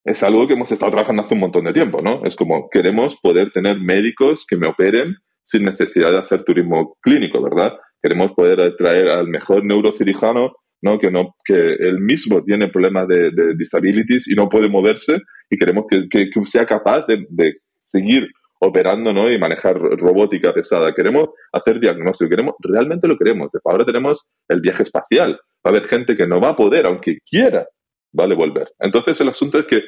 [0.05, 2.25] es algo que hemos estado trabajando hace un montón de tiempo, ¿no?
[2.25, 5.17] Es como queremos poder tener médicos que me operen
[5.49, 7.73] sin necesidad de hacer turismo clínico, ¿verdad?
[8.03, 10.99] Queremos poder traer al mejor neurocirujano, ¿no?
[10.99, 15.57] Que, no, que él mismo tiene problemas de, de disabilities y no puede moverse y
[15.57, 18.29] queremos que, que, sea capaz de, de, seguir
[18.61, 19.31] operando ¿no?
[19.31, 20.93] y manejar robótica pesada.
[20.95, 23.49] Queremos hacer diagnóstico, queremos, realmente lo queremos.
[23.65, 25.41] Ahora tenemos el viaje espacial.
[25.67, 27.67] Va a haber gente que no va a poder, aunque quiera,
[28.13, 28.35] ¿vale?
[28.35, 28.69] Volver.
[28.79, 29.83] Entonces el asunto es que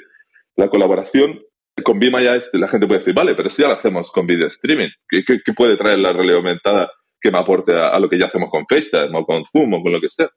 [0.57, 1.40] la colaboración
[1.85, 4.46] con Vima ya la gente puede decir, vale, pero si ya lo hacemos con video
[4.48, 5.22] streaming, ¿qué,
[5.56, 9.16] puede traer la realidad aumentada que me aporte a, lo que ya hacemos con FaceTime
[9.16, 10.28] o con Zoom o con lo que sea?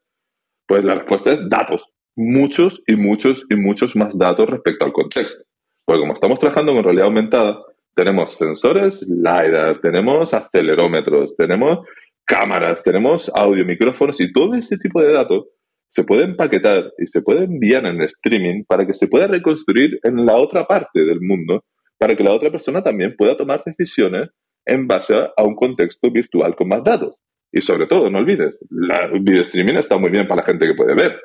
[0.68, 1.82] Pues la respuesta es datos.
[2.16, 5.44] Muchos y muchos y muchos más datos respecto al contexto.
[5.86, 7.60] Porque como estamos trabajando con realidad aumentada,
[7.96, 11.80] tenemos sensores LiDAR, tenemos acelerómetros, tenemos
[12.26, 15.48] cámaras, tenemos audio, micrófonos y todo ese tipo de datos
[15.94, 20.26] se puede empaquetar y se puede enviar en streaming para que se pueda reconstruir en
[20.26, 21.64] la otra parte del mundo,
[22.00, 24.30] para que la otra persona también pueda tomar decisiones
[24.66, 27.16] en base a un contexto virtual con más datos.
[27.52, 30.74] Y sobre todo, no olvides, la video streaming está muy bien para la gente que
[30.74, 31.22] puede ver,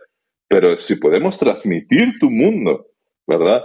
[0.47, 2.89] pero si podemos transmitir tu mundo,
[3.27, 3.63] ¿verdad?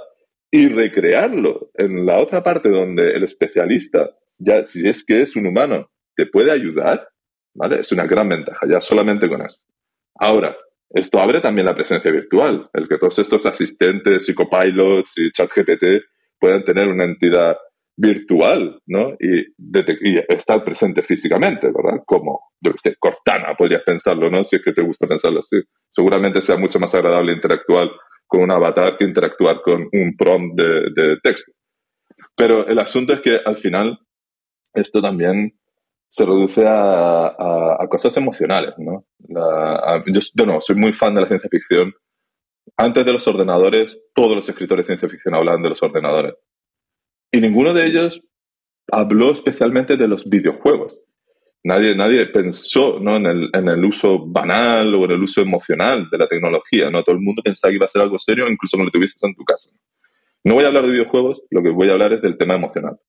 [0.49, 5.47] Y recrearlo en la otra parte donde el especialista, ya si es que es un
[5.47, 7.09] humano, te puede ayudar,
[7.53, 7.81] ¿vale?
[7.81, 9.59] Es una gran ventaja, ya solamente con eso.
[10.15, 10.55] Ahora,
[10.93, 16.05] esto abre también la presencia virtual, el que todos estos asistentes y y ChatGPT
[16.39, 17.57] puedan tener una entidad
[17.95, 19.15] virtual, ¿no?
[19.19, 19.45] Y,
[20.29, 22.03] estar presente físicamente, ¿verdad?
[22.05, 24.43] Como, yo qué sé, Cortana, podrías pensarlo, ¿no?
[24.43, 25.57] Si es que te gusta pensarlo así.
[25.89, 27.89] Seguramente sea mucho más agradable interactuar
[28.27, 31.51] con un avatar que interactuar con un prompt de, texto.
[32.35, 33.99] Pero el asunto es que al final
[34.73, 35.53] esto también
[36.13, 39.05] se reduce a, cosas emocionales, ¿no?
[39.27, 41.93] yo, no, soy muy fan de la ciencia ficción.
[42.77, 46.35] Antes de los ordenadores, todos los escritores de ciencia ficción hablaban de los ordenadores.
[47.31, 48.21] Y ninguno de ellos
[48.91, 50.95] habló especialmente de los videojuegos.
[51.63, 53.15] Nadie, nadie pensó ¿no?
[53.15, 56.91] en, el, en, el, uso banal o en el uso emocional de la tecnología.
[56.91, 57.01] ¿no?
[57.01, 59.33] Todo el mundo pensaba que iba a ser algo serio, incluso cuando lo tuvieses en
[59.33, 59.69] tu casa.
[60.43, 62.99] No voy a hablar de videojuegos, lo que voy a hablar es del tema emocional.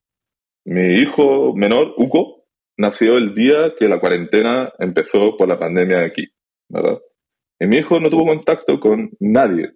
[0.64, 2.43] Mi hijo menor, Hugo,
[2.76, 6.26] nació el día que la cuarentena empezó por la pandemia aquí.
[6.68, 6.98] ¿verdad?
[7.60, 9.72] Y mi hijo no tuvo contacto con nadie,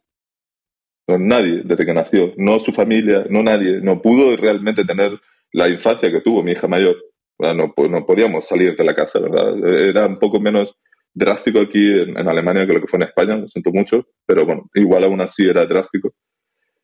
[1.06, 5.18] con nadie desde que nació, no su familia, no nadie, no pudo realmente tener
[5.52, 6.96] la infancia que tuvo mi hija mayor.
[7.38, 7.72] No,
[8.04, 9.20] podíamos salir de la casa.
[9.64, 10.74] Era un poco menos
[11.14, 14.68] drástico aquí en, Alemania que lo que fue en España, lo siento mucho, pero bueno,
[14.74, 16.12] igual aún así era drástico.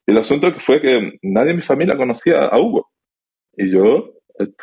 [0.07, 2.89] Y el asunto fue que nadie en mi familia conocía a Hugo.
[3.57, 4.14] Y yo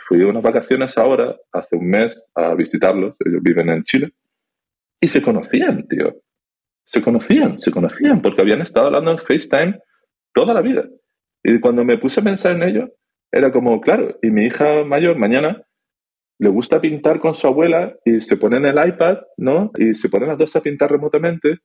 [0.07, 4.11] fui a unas vacaciones ahora, hace un mes, a visitarlos, ellos viven en Chile,
[4.99, 6.21] y se conocían, tío.
[6.85, 9.79] Se conocían, se conocían, porque habían estado hablando en FaceTime
[10.33, 10.87] toda la vida.
[11.43, 12.89] Y cuando me puse a pensar en ello,
[13.31, 15.63] era como, claro, y mi hija mayor mañana
[16.39, 19.71] le gusta pintar con su abuela y se pone en el iPad, ¿no?
[19.77, 21.59] Y se ponen las dos a pintar remotamente.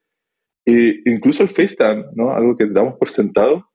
[0.64, 2.32] Y incluso el FaceTime, ¿no?
[2.32, 3.70] Algo que damos por sentado,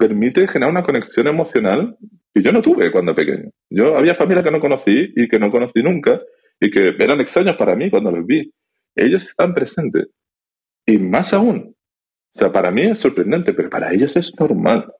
[0.00, 1.94] permite generar una conexión emocional
[2.32, 3.50] que yo no tuve cuando pequeño.
[3.68, 6.18] Yo había familias que no conocí y que no conocí nunca
[6.58, 8.50] y que eran extraños para mí cuando los vi.
[8.96, 10.08] Ellos están presentes.
[10.86, 11.76] Y más aún,
[12.34, 14.90] o sea, para mí es sorprendente, pero para ellos es normal.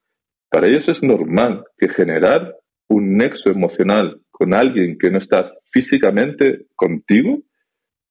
[0.50, 2.54] Para ellos es normal que generar
[2.90, 7.38] un nexo emocional con alguien que no está físicamente contigo,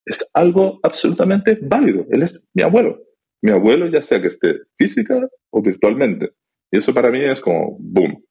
[0.06, 2.08] es algo absolutamente válido.
[2.10, 3.00] Él es mi abuelo.
[3.44, 6.32] Mi abuelo, ya sea que esté física o virtualmente.
[6.72, 8.24] Y eso para mí es como boom.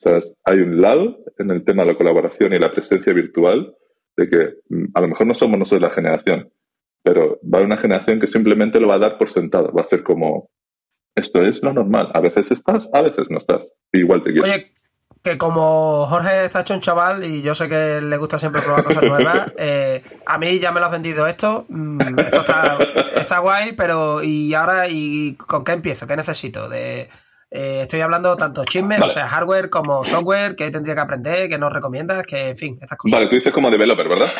[0.00, 3.74] O sea, hay un lado en el tema de la colaboración y la presencia virtual
[4.16, 6.50] de que mm, a lo mejor no somos nosotros la generación,
[7.02, 9.72] pero va a haber una generación que simplemente lo va a dar por sentado.
[9.72, 10.50] Va a ser como,
[11.14, 12.10] esto es lo normal.
[12.14, 13.62] A veces estás, a veces no estás.
[13.92, 14.46] igual te quiero
[15.22, 18.84] que como Jorge está hecho un chaval y yo sé que le gusta siempre probar
[18.84, 21.66] cosas nuevas, eh, a mí ya me lo has vendido esto.
[21.68, 22.44] Mm, esto
[23.16, 26.06] está, guay, pero ¿y ahora y con qué empiezo?
[26.06, 26.68] ¿Qué necesito?
[26.68, 27.08] De,
[27.50, 31.58] eh, estoy hablando tanto chismes, o sea, hardware como software, que tendría que aprender, que
[31.58, 33.18] nos recomiendas, que en fin, estas cosas.
[33.18, 34.32] Vale, tú dices como developer, ¿verdad?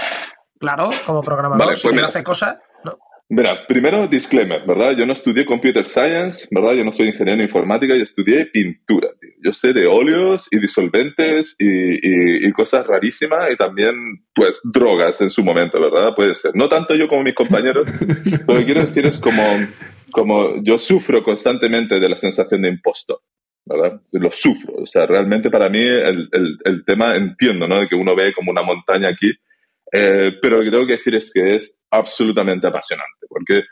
[0.58, 2.98] Claro, como programador, vale, si pues cosas, ¿no?
[3.30, 4.92] Mira, primero disclaimer, ¿verdad?
[4.98, 6.72] Yo no estudié computer science, ¿verdad?
[6.72, 9.08] Yo no soy ingeniero en informática, yo estudié pintura.
[9.20, 9.30] Tío.
[9.44, 13.94] Yo sé de óleos y disolventes y, cosas rarísimas y también,
[14.34, 16.14] pues, drogas en su momento, ¿verdad?
[16.16, 16.52] Puede ser.
[16.54, 17.88] No tanto yo como mis compañeros.
[18.48, 19.42] lo que quiero decir es como,
[20.10, 23.20] como yo sufro constantemente de la sensación de impostor,
[23.64, 24.00] ¿verdad?
[24.12, 24.74] Lo sufro.
[24.82, 27.80] O sea, realmente para mí el, el, el tema, entiendo, ¿no?
[27.80, 29.30] De que uno ve como una montaña aquí
[29.92, 33.62] eh, pero lo que tengo que decir es que es absolutamente apasionante, porque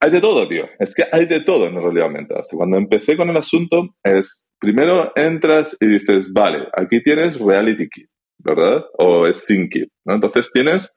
[0.00, 0.68] hay de todo, tío.
[0.78, 2.44] Es que hay de todo en realidad aumentada.
[2.50, 8.08] cuando empecé con el asunto, es primero entras y dices, vale, aquí tienes Reality Kit,
[8.38, 8.84] ¿verdad?
[8.98, 10.14] O es SyncKit, ¿no?
[10.14, 10.88] Entonces tienes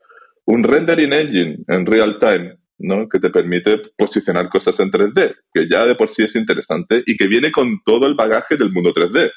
[0.46, 3.08] un rendering engine en real time, ¿no?
[3.08, 7.15] Que te permite posicionar cosas en 3D, que ya de por sí es interesante y
[7.15, 9.30] que viene con todo el bagaje del mundo 3D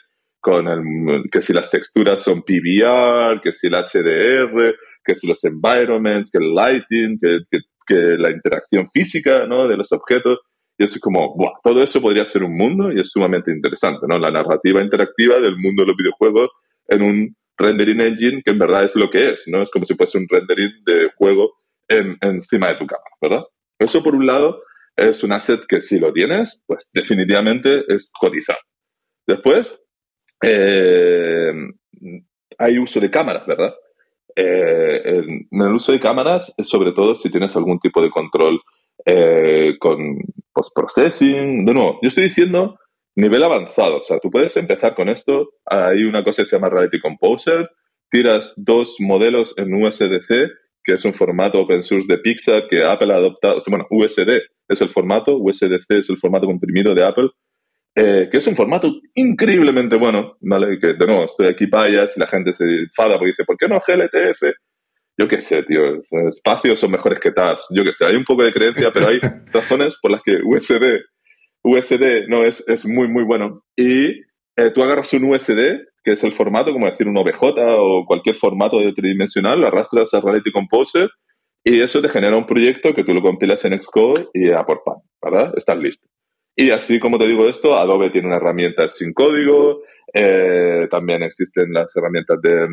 [0.42, 4.74] con el, que si las texturas son PBR, que si el HDR,
[5.04, 7.38] que si los environments, que el lighting, que,
[7.86, 9.68] que, la interacción física ¿no?
[9.68, 10.40] de los objetos.
[10.78, 11.52] Y es como, ¡buah!
[11.62, 14.18] todo eso podría ser un mundo y es sumamente interesante, ¿no?
[14.18, 16.50] La narrativa interactiva del mundo de los videojuegos
[16.88, 19.62] en un rendering engine que en verdad es lo que es, ¿no?
[19.62, 21.52] Es como si fuese un rendering de juego
[21.92, 23.44] en, encima de tu cámara, ¿verdad?
[23.78, 24.62] Eso por un lado
[24.96, 28.58] es un asset que si lo tienes, pues definitivamente es cotizar.
[29.26, 29.70] Después,
[30.42, 31.52] eh,
[32.58, 33.74] hay uso de cámaras, ¿verdad?
[34.34, 38.60] Eh, en, el uso de cámaras, sobre todo si tienes algún tipo de control
[39.04, 40.18] eh, con
[40.52, 41.64] post-processing.
[41.64, 42.78] De nuevo, yo estoy diciendo
[43.14, 43.98] nivel avanzado.
[43.98, 45.50] O sea, tú puedes empezar con esto.
[45.66, 47.70] Hay una cosa que se llama Reality Composer.
[48.10, 50.50] Tiras dos modelos en USDC
[50.84, 54.30] que es un formato open source de Pixar que Apple ha adoptado, bueno, USD
[54.68, 57.28] es el formato, USDC es el formato comprimido de Apple,
[57.94, 60.78] eh, que es un formato increíblemente bueno, ¿vale?
[60.80, 63.68] Que de nuevo estoy aquí payas y la gente se enfada porque dice, ¿por qué
[63.68, 64.42] no GLTF?
[65.18, 68.44] Yo qué sé, tío, espacios son mejores que tabs, yo qué sé, hay un poco
[68.44, 69.18] de creencia, pero hay
[69.52, 71.02] razones por las que USD,
[71.62, 73.62] USD no es, es muy, muy bueno.
[73.76, 74.22] Y
[74.56, 77.42] eh, tú agarras un USD, que es el formato, como decir un OBJ
[77.78, 81.10] o cualquier formato de tridimensional, lo arrastras a Reality Composer
[81.64, 84.82] y eso te genera un proyecto que tú lo compilas en Xcode y a por
[84.84, 85.52] pan, ¿verdad?
[85.56, 86.06] Estás listo.
[86.56, 89.82] Y así como te digo esto, Adobe tiene una herramienta sin código,
[90.12, 92.66] eh, también existen las herramientas de,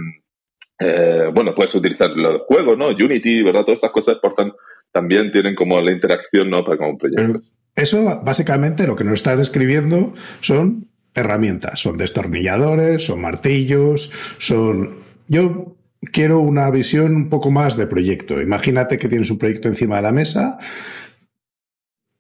[0.79, 2.87] eh, bueno, puedes utilizar los juegos, ¿no?
[2.87, 3.61] Unity, ¿verdad?
[3.61, 4.51] Todas estas cosas portan,
[4.91, 6.65] también tienen como la interacción, ¿no?
[6.65, 7.51] Para como proyectos.
[7.75, 11.79] eso, básicamente, lo que nos está describiendo son herramientas.
[11.79, 14.99] Son destornilladores, son martillos, son...
[15.27, 15.75] Yo
[16.11, 18.41] quiero una visión un poco más de proyecto.
[18.41, 20.57] Imagínate que tienes un proyecto encima de la mesa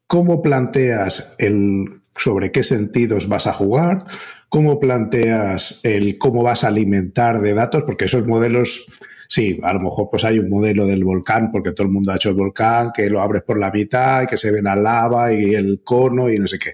[0.09, 4.05] ¿Cómo planteas el sobre qué sentidos vas a jugar?
[4.49, 7.83] ¿Cómo planteas el cómo vas a alimentar de datos?
[7.83, 8.87] Porque esos modelos,
[9.27, 12.15] sí, a lo mejor pues hay un modelo del volcán, porque todo el mundo ha
[12.15, 15.31] hecho el volcán, que lo abres por la mitad y que se ve la lava
[15.31, 16.73] y el cono y no sé qué.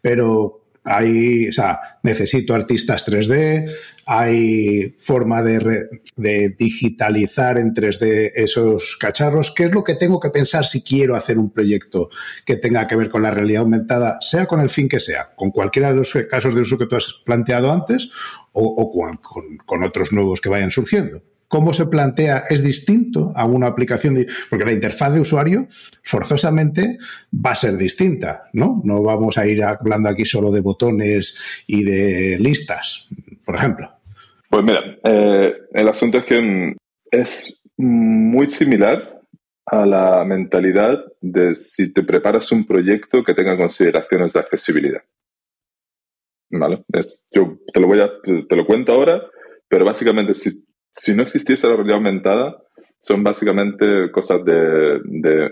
[0.00, 3.70] Pero hay, o sea, necesito artistas 3D,
[4.04, 9.52] hay forma de, de, digitalizar en 3D esos cacharros.
[9.54, 12.10] ¿Qué es lo que tengo que pensar si quiero hacer un proyecto
[12.44, 15.50] que tenga que ver con la realidad aumentada, sea con el fin que sea, con
[15.50, 18.10] cualquiera de los casos de uso que tú has planteado antes
[18.52, 18.90] o,
[19.64, 21.22] con otros nuevos que vayan surgiendo?
[21.52, 25.66] Cómo se plantea es distinto a una aplicación, de, porque la interfaz de usuario
[26.02, 26.96] forzosamente
[27.30, 28.80] va a ser distinta, ¿no?
[28.84, 33.10] No vamos a ir hablando aquí solo de botones y de listas,
[33.44, 33.92] por ejemplo.
[34.48, 36.74] Pues mira, eh, el asunto es que
[37.10, 39.20] es muy similar
[39.66, 45.02] a la mentalidad de si te preparas un proyecto que tenga consideraciones de accesibilidad.
[46.48, 46.82] ¿Vale?
[47.30, 48.10] yo te lo voy a,
[48.48, 49.22] te lo cuento ahora,
[49.68, 50.62] pero básicamente si
[50.94, 52.56] si no existiese la realidad aumentada,
[53.00, 55.00] son básicamente cosas de,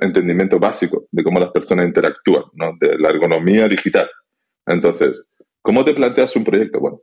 [0.00, 2.72] entendimiento básico de cómo las personas interactúan, ¿no?
[2.80, 4.08] de la ergonomía digital.
[4.66, 5.24] Entonces,
[5.60, 6.78] ¿cómo te planteas un proyecto?
[6.78, 7.00] Bueno,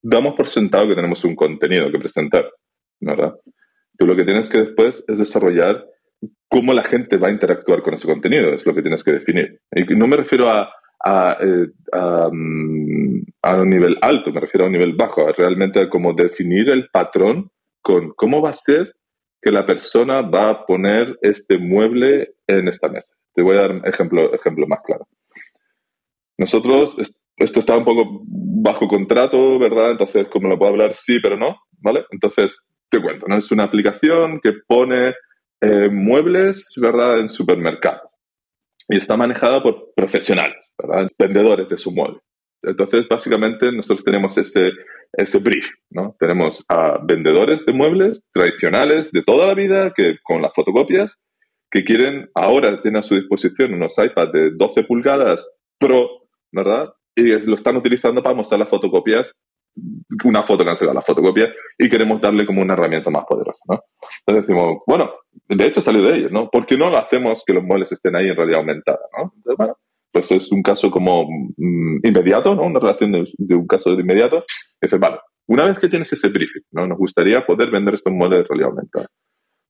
[0.00, 2.50] damos por sentado que tenemos un contenido que presentar,
[3.00, 3.34] ¿verdad?
[3.98, 5.84] Tú lo que tienes que después es desarrollar
[6.48, 9.60] cómo la gente va a interactuar con ese contenido, es lo que tienes que definir.
[9.74, 10.72] Y no me refiero a,
[11.04, 11.66] a, eh,
[12.32, 16.14] mm, a, un nivel alto, me refiero a un nivel bajo, a realmente a cómo
[16.14, 17.50] definir el patrón
[17.82, 18.94] con cómo va a ser
[19.40, 23.12] que la persona va a poner este mueble en esta mesa.
[23.34, 25.06] Te voy a dar un ejemplo, ejemplo más claro.
[26.38, 26.94] Nosotros,
[27.36, 29.92] esto está un poco bajo contrato, ¿verdad?
[29.92, 32.04] Entonces, como lo puedo hablar, sí, pero no, ¿vale?
[32.10, 32.56] Entonces,
[32.88, 33.38] te cuento, ¿no?
[33.38, 35.14] Es una aplicación que pone
[35.60, 38.10] eh, muebles, ¿verdad?, en supermercados.
[38.88, 41.08] Y está manejada por profesionales, ¿verdad?
[41.18, 42.20] Vendedores de su mueble.
[42.62, 44.70] Entonces, básicamente, nosotros tenemos ese,
[45.12, 46.16] ese brief, ¿no?
[46.18, 51.12] Tenemos a vendedores de muebles tradicionales de toda la vida que con las fotocopias
[51.70, 55.44] que quieren ahora tener a su disposición unos iPads de 12 pulgadas
[55.78, 56.92] Pro, ¿verdad?
[57.16, 59.26] Y lo están utilizando para mostrar las fotocopias,
[60.24, 63.62] una foto que han sacado la fotocopia y queremos darle como una herramienta más poderosa,
[63.68, 63.80] ¿no?
[64.20, 65.12] Entonces decimos, bueno,
[65.48, 66.48] de hecho salió de ellos, ¿no?
[66.50, 69.32] ¿Por qué no lo hacemos que los muebles estén ahí en realidad aumentada, ¿no?
[69.34, 69.76] Entonces, bueno,
[70.12, 72.64] pues es un caso como mm, inmediato, ¿no?
[72.64, 74.44] Una relación de, un caso de inmediato.
[74.80, 76.86] Dices, vale, una vez que tienes ese briefing, ¿no?
[76.86, 79.06] Nos gustaría poder vender estos modelos de realidad aumentada.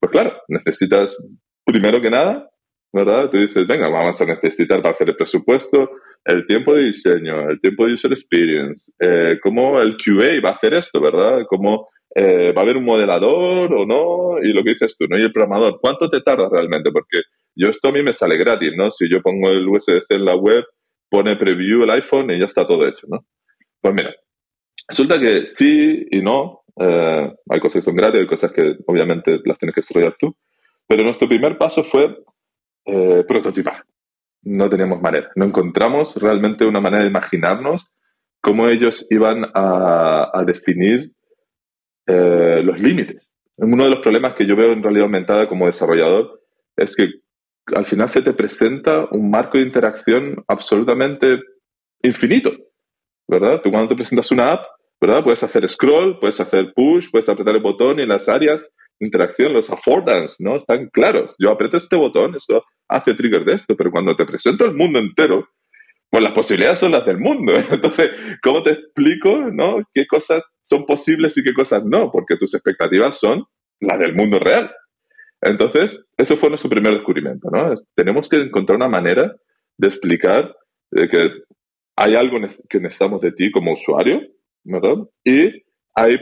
[0.01, 1.17] Pues claro, necesitas,
[1.65, 2.49] primero que nada,
[2.93, 3.31] ¿verdad?
[3.31, 5.91] Tú dices, venga, vamos a necesitar para hacer el presupuesto
[6.25, 10.55] el tiempo de diseño, el tiempo de user experience, eh, cómo el QA va a
[10.55, 11.45] hacer esto, ¿verdad?
[11.49, 15.19] Cómo eh, va a haber un modelador o no, y lo que dices tú, ¿no?
[15.19, 16.91] Y el programador, ¿cuánto te tarda realmente?
[16.91, 17.19] Porque
[17.55, 18.91] yo esto a mí me sale gratis, ¿no?
[18.91, 20.65] Si yo pongo el USDC en la web,
[21.09, 23.25] pone preview el iPhone y ya está todo hecho, ¿no?
[23.81, 24.15] Pues mira,
[24.89, 26.63] resulta que sí y no.
[26.81, 30.35] Eh, hay cosas que son gratis, hay cosas que obviamente las tienes que desarrollar tú.
[30.87, 32.19] Pero nuestro primer paso fue
[32.87, 33.85] eh, prototipar.
[34.45, 35.31] No teníamos manera.
[35.37, 37.85] No encontramos realmente una manera de imaginarnos
[38.41, 41.13] cómo ellos iban a, definir
[42.07, 43.29] eh, los límites.
[43.57, 46.41] Uno de los problemas que yo veo en realidad aumentada como desarrollador
[46.77, 47.07] es que
[47.77, 51.39] al final se te presenta un marco de interacción absolutamente
[52.03, 52.51] infinito,
[53.29, 53.61] ¿verdad?
[53.63, 54.67] Tú cuando te presentas una app,
[55.01, 55.23] ¿verdad?
[55.23, 58.61] Puedes hacer scroll, puedes hacer push, puedes apretar el botón y en las áreas
[58.99, 60.57] de interacción, los affordance, ¿no?
[60.57, 61.35] Están claros.
[61.39, 64.99] Yo aprieto este botón, esto hace trigger de esto, pero cuando te presento el mundo
[64.99, 65.49] entero,
[66.13, 67.55] pues las posibilidades son las del mundo.
[67.71, 68.11] Entonces,
[68.43, 69.83] ¿cómo te explico, no?
[69.95, 72.13] ¿Qué cosas son posibles y qué cosas no?
[72.13, 73.47] Porque tus expectativas son
[73.81, 74.71] las del mundo real.
[75.41, 77.75] Entonces, eso fue nuestro primer descubrimiento, ¿no?
[77.97, 79.35] Tenemos que encontrar una manera
[79.79, 80.55] de explicar
[80.91, 81.31] que
[81.97, 82.37] hay algo
[82.69, 84.21] que necesitamos de ti como usuario,
[84.65, 84.99] ¿verdad?
[85.25, 86.19] Y hay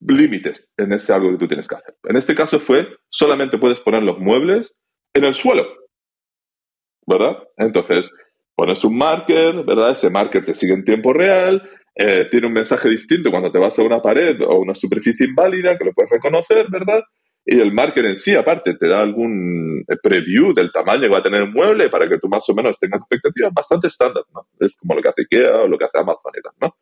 [0.00, 1.94] límites en ese algo que tú tienes que hacer.
[2.02, 4.74] En este caso fue, solamente puedes poner los muebles
[5.14, 5.64] en el suelo,
[7.06, 7.38] ¿verdad?
[7.56, 8.10] Entonces,
[8.54, 9.92] pones un marker, ¿verdad?
[9.92, 11.62] Ese marker te sigue en tiempo real,
[11.94, 15.76] eh, tiene un mensaje distinto cuando te vas a una pared o una superficie inválida
[15.76, 17.02] que lo puedes reconocer, ¿verdad?
[17.44, 21.22] Y el marker en sí, aparte, te da algún preview del tamaño que va a
[21.22, 24.46] tener el mueble para que tú más o menos tengas expectativas bastante estándar, ¿no?
[24.60, 26.76] Es como lo que hace IKEA o lo que hace Amazon y tal, ¿no?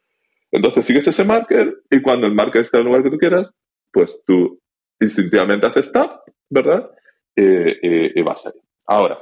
[0.52, 3.50] Entonces sigues ese marker y cuando el marker está en el lugar que tú quieras,
[3.92, 4.60] pues tú
[5.00, 6.90] instintivamente haces stop, ¿verdad?
[7.36, 8.60] y vas ahí.
[8.86, 9.18] Ahora,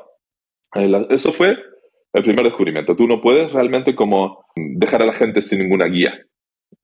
[1.11, 1.57] eso fue
[2.13, 2.97] el primer descubrimiento.
[2.97, 6.19] Tú no puedes realmente como dejar a la gente sin ninguna guía,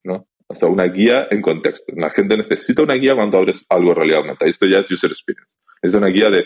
[0.04, 0.26] ¿no?
[0.46, 1.92] O sea, una guía en contexto.
[1.96, 4.50] La gente necesita una guía cuando abres algo en realidad aumentada.
[4.50, 5.54] Esto ya es user experience.
[5.82, 6.44] Es una guía de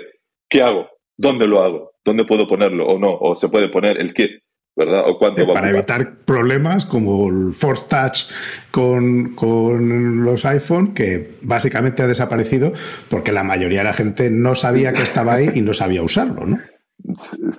[0.49, 4.15] qué hago, dónde lo hago, dónde puedo ponerlo o no, o se puede poner el
[4.15, 4.41] qué.
[4.77, 5.03] ¿verdad?
[5.09, 8.31] O cuánto Para evitar problemas como el Force Touch
[8.71, 12.73] con, con, los iPhone, que básicamente ha desaparecido
[13.11, 16.47] porque la mayoría de la gente no sabía que estaba ahí y no sabía usarlo,
[16.47, 16.61] ¿no?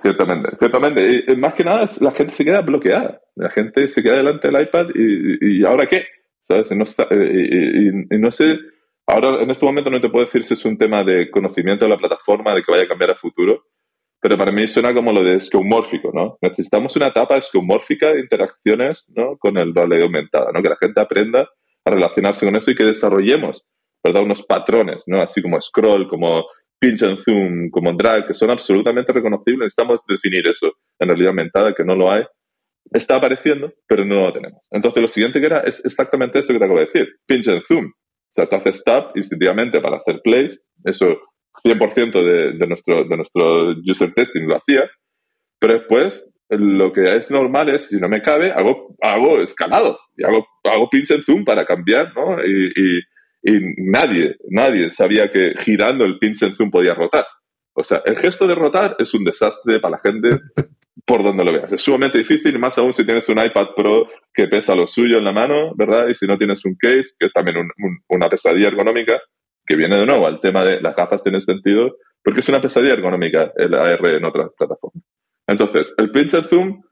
[0.02, 1.24] Ciertamente, ciertamente.
[1.28, 3.20] Y, más que nada, la gente se queda bloqueada.
[3.36, 6.06] La gente se queda delante del iPad y, ¿ahora qué?
[6.46, 6.66] ¿Sabes?
[6.70, 6.84] Y no,
[8.10, 8.58] y, no sé,
[9.06, 11.90] ahora en este momento no te puedo decir si es un tema de conocimiento de
[11.90, 13.64] la plataforma, de que vaya a cambiar a futuro,
[14.20, 16.36] pero para mí suena como lo de esquemórfico, ¿no?
[16.42, 19.38] Necesitamos una etapa esquemórfica de interacciones ¿no?
[19.38, 20.62] con el realidad aumentada, ¿no?
[20.62, 21.48] Que la gente aprenda
[21.84, 23.62] a relacionarse con eso y que desarrollemos,
[24.04, 24.22] ¿verdad?
[24.22, 25.20] Unos patrones, ¿no?
[25.22, 26.44] Así como scroll, como
[26.80, 29.66] pinch and zoom, como drag, que son absolutamente reconocibles.
[29.66, 32.24] Necesitamos definir eso en realidad aumentada, que no lo hay.
[32.92, 34.62] Está apareciendo, pero no lo tenemos.
[34.70, 37.08] Entonces, lo siguiente que era es exactamente esto que te acabo de decir.
[37.26, 37.86] Pinch and zoom.
[37.86, 40.58] O sea, tú haces tap instintivamente para hacer plays.
[40.84, 41.20] Eso
[41.62, 44.90] 100% de, de, nuestro, de nuestro user testing lo hacía.
[45.58, 49.98] Pero después, lo que es normal es, si no me cabe, hago, hago escalado.
[50.16, 52.42] Y hago, hago pinch and zoom para cambiar, ¿no?
[52.44, 53.00] y, y
[53.42, 57.26] y nadie, nadie sabía que girando el pinch en zoom podía rotar.
[57.74, 60.40] O sea, el gesto de rotar es un desastre para la gente
[61.06, 61.72] por donde lo veas.
[61.72, 65.24] Es sumamente difícil, más aún si tienes un iPad Pro que pesa lo suyo en
[65.24, 66.08] la mano, ¿verdad?
[66.08, 67.56] Y si no tienes un case, que es también
[68.08, 69.20] una pesadilla ergonómica,
[69.66, 72.94] que viene de nuevo al tema de las gafas tiene sentido, porque es una pesadilla
[72.94, 75.04] ergonómica el AR en otras plataformas.
[75.46, 76.82] Entonces, el pinch and zoom,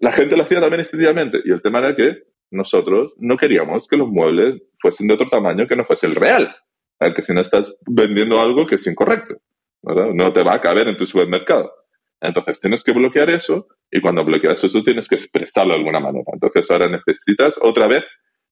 [0.00, 3.96] la gente lo hacía también instintivamente, y el tema era que nosotros no queríamos que
[3.96, 6.54] los muebles fuesen de otro tamaño que no fuese el real.
[6.98, 9.36] Que si no estás vendiendo algo que es incorrecto,
[9.82, 11.72] No te va a caber en tu supermercado.
[12.20, 16.24] Entonces tienes que bloquear eso y cuando bloqueas eso tienes que expresarlo de alguna manera.
[16.32, 18.04] Entonces ahora necesitas otra vez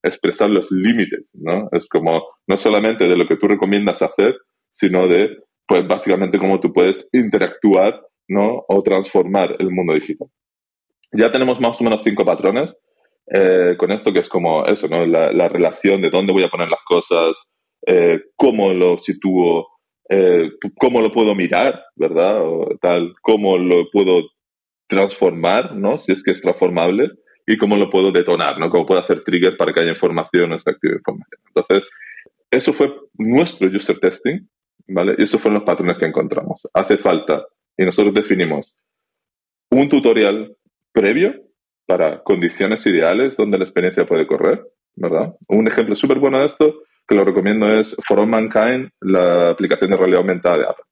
[0.03, 1.69] expresar los límites, ¿no?
[1.71, 4.35] Es como no solamente de lo que tú recomiendas hacer,
[4.71, 8.65] sino de, pues básicamente cómo tú puedes interactuar, ¿no?
[8.67, 10.27] O transformar el mundo digital.
[11.13, 12.73] Ya tenemos más o menos cinco patrones
[13.33, 15.05] eh, con esto, que es como eso, ¿no?
[15.05, 17.33] La, relación de dónde voy a poner las cosas,
[17.87, 19.69] eh, cómo lo sitúo,
[20.09, 22.41] eh, cómo lo puedo mirar, ¿verdad?
[22.81, 24.23] Tal, cómo lo puedo
[24.87, 25.97] transformar, ¿no?
[25.97, 27.09] Si es que es transformable,
[27.47, 28.69] y cómo lo puedo detonar, ¿no?
[28.69, 31.39] Cómo puedo hacer trigger para que haya información o se active información.
[31.47, 31.89] Entonces,
[32.51, 34.45] eso fue nuestro user testing,
[34.87, 35.15] ¿vale?
[35.17, 36.67] Y esos fueron los patrones que encontramos.
[36.73, 37.45] Hace falta,
[37.77, 38.75] y nosotros definimos
[39.69, 40.53] un tutorial
[40.91, 41.33] previo
[41.91, 44.65] para condiciones ideales donde la experiencia puede correr,
[44.95, 45.35] ¿verdad?
[45.49, 49.91] Un ejemplo súper bueno de esto, que lo recomiendo, es For All Mankind, la aplicación
[49.91, 50.85] de realidad aumentada de Apple.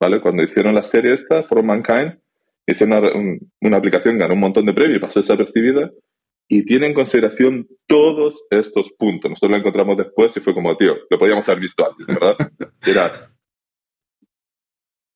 [0.00, 0.20] ¿Vale?
[0.20, 2.16] Cuando hicieron la serie esta, For All Mankind,
[2.64, 5.90] hicieron una, aplicación, ganó un montón de premios y pasó desapercibida,
[6.48, 9.32] y tiene en consideración todos estos puntos.
[9.32, 12.36] Nosotros lo encontramos después y fue como, tío, lo podíamos haber visto antes, ¿verdad?
[12.86, 13.32] Era,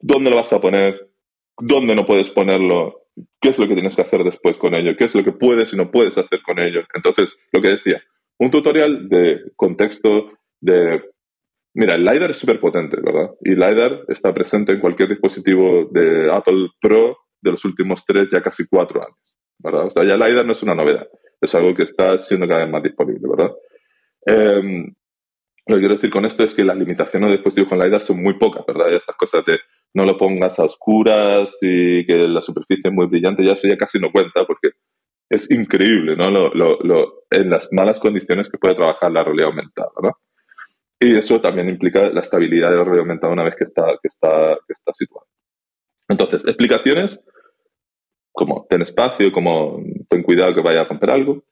[0.00, 1.08] ¿dónde lo vas a poner?
[1.56, 3.03] ¿Dónde no puedes ponerlo?
[3.40, 5.72] Qué es lo que tienes que hacer después con ello, qué es lo que puedes
[5.72, 6.82] y no puedes hacer con ello.
[6.94, 8.02] Entonces, lo que decía,
[8.38, 11.02] un tutorial de contexto de...
[11.74, 13.30] Mira, el LiDAR es súper potente, ¿verdad?
[13.42, 18.40] Y LiDAR está presente en cualquier dispositivo de Apple Pro de los últimos tres, ya
[18.40, 19.18] casi cuatro años,
[19.58, 19.86] ¿verdad?
[19.86, 21.08] O sea, ya LiDAR no es una novedad,
[21.40, 23.52] es algo que está siendo cada vez más disponible, ¿verdad?
[24.26, 24.94] Em,
[25.66, 28.22] lo que quiero decir con esto es que las limitaciones de dispositivos con LiDAR son
[28.22, 28.92] muy pocas, ¿verdad?
[28.92, 29.58] Y estas cosas de
[29.94, 33.76] no lo pongas a oscuras y que la superficie es muy brillante, ya eso ya
[33.76, 34.70] casi no cuenta porque
[35.30, 36.30] es increíble, ¿no?
[36.30, 40.18] Lo, lo, en las malas condiciones que puede trabajar la realidad aumentada, ¿no?
[41.00, 44.08] Y eso también implica la estabilidad de la realidad aumentada una vez que está, que
[44.08, 45.26] está, que está situada.
[46.08, 47.18] Entonces, explicaciones
[48.32, 51.44] como ten espacio, como ten cuidado que vaya a romper algo.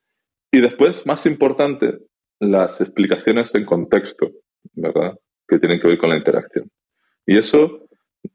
[0.50, 1.98] Y después, más importante,
[2.40, 4.30] las explicaciones en contexto,
[4.74, 5.16] ¿verdad?
[5.46, 6.68] Que tienen que ver con la interacción.
[7.24, 7.86] Y eso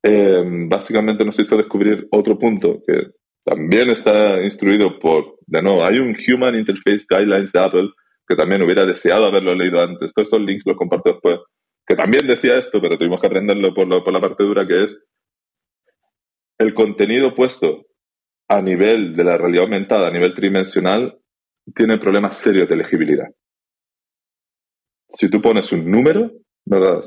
[0.04, 3.12] eh, básicamente nos hizo descubrir otro punto que
[3.44, 7.90] también está instruido por, de nuevo, hay un Human Interface Guidelines de Apple
[8.28, 10.12] que también hubiera deseado haberlo leído antes.
[10.14, 11.40] Todos estos links los comparto después,
[11.86, 14.98] que también decía esto, pero tuvimos que aprenderlo por, la parte dura que es
[16.60, 17.86] el contenido puesto
[18.50, 21.18] a nivel de la realidad aumentada, a nivel tridimensional,
[21.74, 23.28] tiene problemas serios de legibilidad.
[25.10, 26.32] Si tú pones un número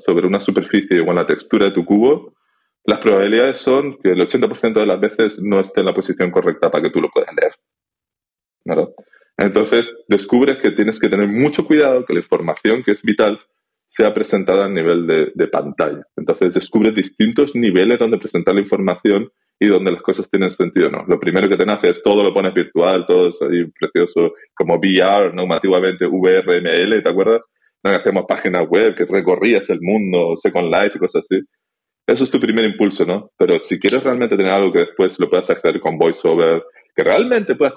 [0.06, 2.34] sobre una superficie o en la textura de tu cubo,
[2.84, 6.70] las probabilidades son que el 80% de las veces no esté en la posición correcta
[6.70, 7.52] para que tú lo puedas leer.
[9.36, 13.40] Entonces, descubres que tienes que tener mucho cuidado que la información que es vital
[13.88, 16.02] sea presentada a nivel de, de pantalla.
[16.16, 21.04] Entonces, descubres distintos niveles donde presentar la información y donde las cosas tienen sentido, ¿no?
[21.06, 24.76] Lo primero que te nace es todo lo pones virtual, todo es ahí precioso, como
[24.76, 27.42] VR, normativamente VRML, ¿te acuerdas?
[27.82, 31.42] No hacemos páginas web, que recorrías el mundo, Second Life y cosas así.
[32.06, 33.30] Eso es tu primer impulso, ¿no?
[33.38, 37.54] Pero si quieres realmente tener algo que después lo puedas hacer con VoiceOver, que realmente
[37.54, 37.74] puedas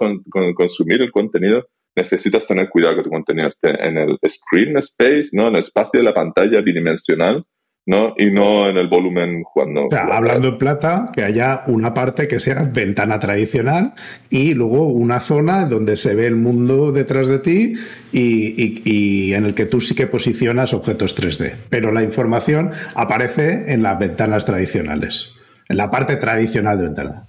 [0.55, 5.47] consumir el contenido, necesitas tener cuidado que tu contenido esté en el screen space, ¿no?
[5.47, 7.43] En el espacio de la pantalla bidimensional,
[7.85, 8.13] ¿no?
[8.17, 9.87] Y no en el volumen cuando...
[9.87, 13.93] O sea, hablando en plata, que haya una parte que sea ventana tradicional
[14.29, 17.75] y luego una zona donde se ve el mundo detrás de ti
[18.11, 21.55] y, en el que tú sí que posicionas objetos 3D.
[21.69, 25.35] Pero la información aparece en las ventanas tradicionales,
[25.67, 27.23] en la parte tradicional de ventana.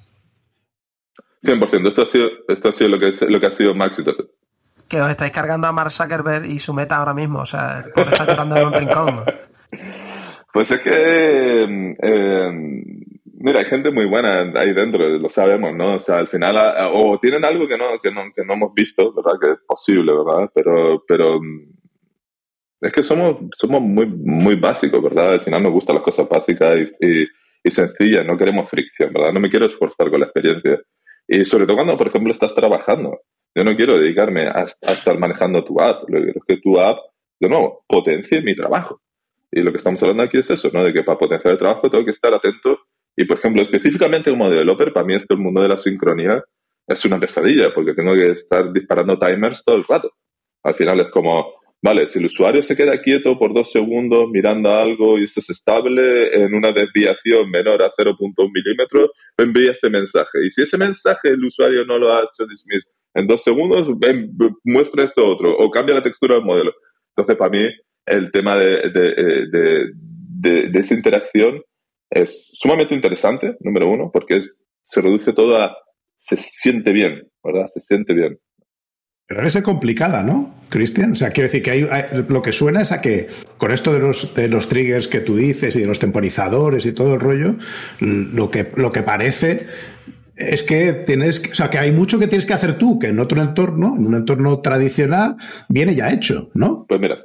[1.43, 1.89] 100%.
[1.89, 4.25] Esto ha sido, esto ha sido lo, que, lo que ha sido más exitoso.
[4.89, 7.41] Que os estáis cargando a Mark Zuckerberg y su meta ahora mismo.
[7.41, 9.25] O sea, el pobre está llorando en un rincón.
[10.55, 12.85] Pues es que, em,
[13.41, 15.97] mira, hay gente muy buena ahí dentro, lo sabemos, ¿no?
[15.97, 16.55] O sea, al final,
[16.95, 19.33] o tienen algo que no, que no, que no hemos visto, ¿verdad?
[19.43, 20.49] Que es posible, ¿verdad?
[20.55, 21.41] Pero, pero
[22.81, 25.33] es que somos, somos muy, muy básicos, ¿verdad?
[25.33, 27.25] Al final nos gustan las cosas básicas y,
[27.65, 29.33] y, sencillas, no queremos fricción, ¿verdad?
[29.33, 30.81] No me quiero esforzar con la experiencia.
[31.27, 33.23] Y sobre todo cuando, por ejemplo, estás trabajando.
[33.57, 36.61] Yo no quiero dedicarme a, a estar manejando tu app, lo que quiero es que
[36.63, 36.99] tu app,
[37.41, 39.01] de nuevo, potencie mi trabajo.
[39.57, 40.83] Y lo que estamos hablando aquí es eso, ¿no?
[40.83, 42.81] De que para potenciar el trabajo tengo que estar atento.
[43.17, 46.43] Y, por ejemplo, específicamente como developer, para mí este mundo de la sincronía
[46.89, 50.11] es una pesadilla, porque tengo que estar disparando timers todo el rato.
[50.65, 54.73] Al final es como, vale, si el usuario se queda quieto por dos segundos mirando
[54.73, 60.45] algo y esto es estable en una desviación menor a 0.1 milímetros, envía este mensaje.
[60.45, 63.87] Y si ese mensaje el usuario no lo ha hecho dismiss en dos segundos,
[64.65, 66.73] muestra esto otro o cambia la textura del modelo.
[67.17, 67.69] Entonces, para mí,
[68.07, 68.91] el tema de,
[70.41, 71.63] de, esa interacción
[72.11, 74.43] es sumamente interesante, número uno, porque
[74.85, 75.77] se reduce todo a
[76.19, 77.69] se siente bien, ¿verdad?
[77.73, 78.39] Se siente bien.
[79.27, 81.13] Pero debe ser complicada, ¿no, Cristian?
[81.13, 81.87] O sea, quiero decir que hay,
[82.29, 85.37] lo que suena es a que con esto de los, de los triggers que tú
[85.37, 87.57] dices y de los temporizadores y todo el rollo,
[88.01, 89.67] lo que, lo que parece
[90.37, 93.21] es que tienes, o sea, que hay mucho que tienes que hacer tú, que en
[93.21, 95.37] otro entorno, en un entorno tradicional,
[95.69, 96.85] viene ya hecho, ¿no?
[96.87, 97.19] Pues mira,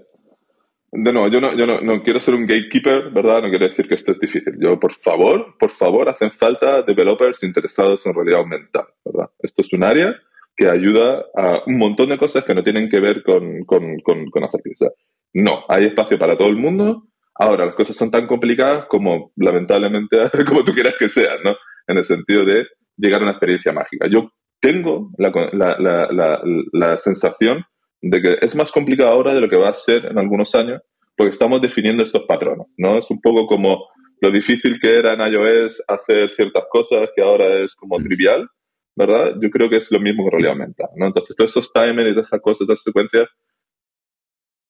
[0.91, 3.43] de nuevo, yo, no, yo no, quiero ser un gatekeeper, ¿verdad?
[3.43, 4.55] No quiero decir que esto es difícil.
[4.59, 9.29] Yo, por favor, por favor, hacen falta developers interesados en realidad aumentada, ¿verdad?
[9.39, 10.15] Esto es un área
[10.55, 14.43] que ayuda a un montón de cosas que no tienen que ver con, con, con,
[14.43, 14.87] hacer pizza.
[15.33, 17.03] No, hay espacio para todo el mundo.
[17.35, 20.17] Ahora, las cosas son tan complicadas como, lamentablemente,
[20.47, 21.55] como tú quieras que sean, ¿no?
[21.87, 22.65] En el sentido de
[22.97, 24.07] llegar a una experiencia mágica.
[24.09, 26.41] Yo tengo la, la, la,
[26.73, 27.63] la sensación
[28.01, 30.81] de que es más complicado ahora de lo que va a ser en algunos años,
[31.15, 32.97] porque estamos definiendo estos patrones, ¿no?
[32.97, 33.87] Es un poco como
[34.21, 38.03] lo difícil que era en iOS hacer ciertas cosas que ahora es como mm.
[38.03, 38.47] trivial,
[38.95, 39.35] ¿verdad?
[39.41, 41.07] Yo creo que es lo mismo que realidad aumentada, ¿no?
[41.07, 43.29] Entonces, todos esos timers y todas esas cosas, esas secuencias,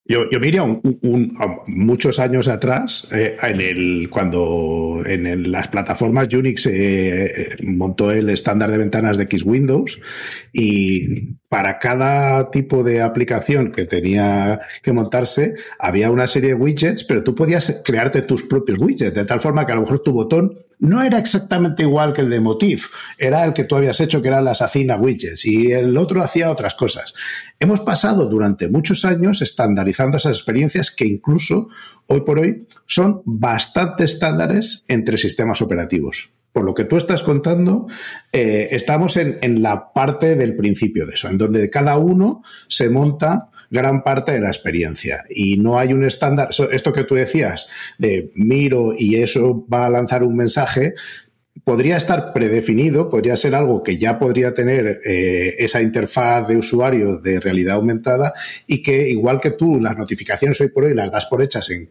[0.09, 1.37] yo, yo mira, un,
[1.67, 8.71] muchos años atrás, eh, en el, cuando en las plataformas Unix eh, montó el estándar
[8.71, 10.01] de ventanas de X Windows
[10.51, 17.03] y para cada tipo de aplicación que tenía que montarse había una serie de widgets,
[17.03, 20.11] pero tú podías crearte tus propios widgets, de tal forma que a lo mejor tu
[20.11, 24.21] botón no era exactamente igual que el de Motif, era el que tú habías hecho,
[24.21, 27.13] que eran las Acina widgets, y el otro hacía otras cosas.
[27.59, 31.67] Hemos pasado durante muchos años estandarizando esas experiencias que incluso
[32.07, 36.31] hoy por hoy son bastante estándares entre sistemas operativos.
[36.53, 37.85] Por lo que tú estás contando,
[38.31, 42.89] eh, estamos en, en la parte del principio de eso, en donde cada uno se
[42.89, 45.25] monta gran parte de la experiencia.
[45.29, 49.89] Y no hay un estándar, esto que tú decías de miro y eso va a
[49.89, 50.95] lanzar un mensaje,
[51.63, 57.19] podría estar predefinido, podría ser algo que ya podría tener eh, esa interfaz de usuario
[57.19, 58.33] de realidad aumentada
[58.65, 61.89] y que igual que tú las notificaciones hoy por hoy las das por hechas en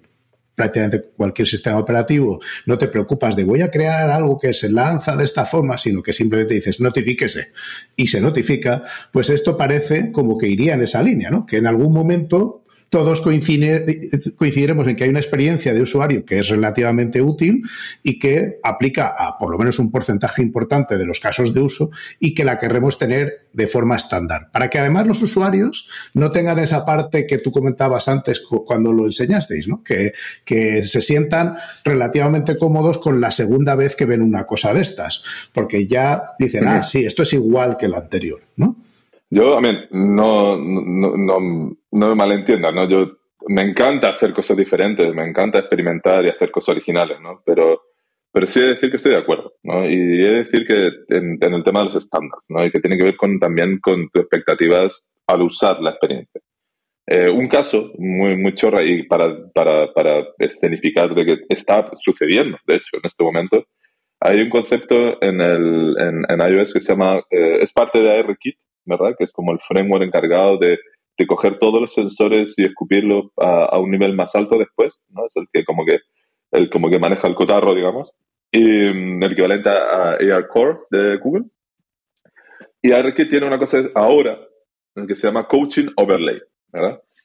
[0.59, 5.15] prácticamente cualquier sistema operativo, no te preocupas de voy a crear algo que se lanza
[5.15, 7.53] de esta forma, sino que simplemente dices notifíquese
[7.95, 8.83] y se notifica,
[9.13, 11.47] pues esto parece como que iría en esa línea, ¿no?
[11.47, 16.49] Que en algún momento todos coincidiremos en que hay una experiencia de usuario que es
[16.49, 17.63] relativamente útil
[18.03, 21.91] y que aplica a por lo menos un porcentaje importante de los casos de uso
[22.19, 24.51] y que la querremos tener de forma estándar.
[24.53, 29.05] Para que además los usuarios no tengan esa parte que tú comentabas antes cuando lo
[29.05, 29.83] enseñasteis, ¿no?
[29.83, 30.13] que,
[30.45, 35.23] que se sientan relativamente cómodos con la segunda vez que ven una cosa de estas,
[35.53, 38.88] porque ya dicen, ah, sí, esto es igual que lo anterior, ¿no?
[39.31, 42.89] Yo, a mí, no, no, no, no me malentiendan, ¿no?
[42.89, 47.43] Yo me encanta hacer cosas diferentes, me encanta experimentar y hacer cosas originales, ¿no?
[47.45, 47.83] Pero,
[48.33, 49.89] pero sí he de decir que estoy de acuerdo, ¿no?
[49.89, 52.65] Y he de decir que en, el tema de los estándares, ¿no?
[52.65, 56.41] Y que tiene que ver con, también con tus expectativas al usar la experiencia.
[57.07, 62.59] Eh, un caso muy, muy chorra y para, para, para escenificar de que está sucediendo,
[62.67, 63.67] de hecho, en este momento,
[64.21, 68.11] hay un concepto en, el, en, en iOS que se llama, eh, es parte de
[68.11, 68.59] ARKit,
[68.89, 69.15] ¿verdad?
[69.17, 70.79] Que es como el framework encargado de,
[71.19, 75.27] de coger todos los sensores y escupirlos a, un nivel más alto después, ¿no?
[75.27, 75.99] Es el que como que,
[76.53, 78.11] el como que maneja el cotarro, digamos.
[78.51, 81.45] Y mm, el equivalente a, AR Core de Google.
[82.81, 84.39] Y ARKit tiene una cosa ahora
[85.07, 86.41] que se llama Coaching Overlay.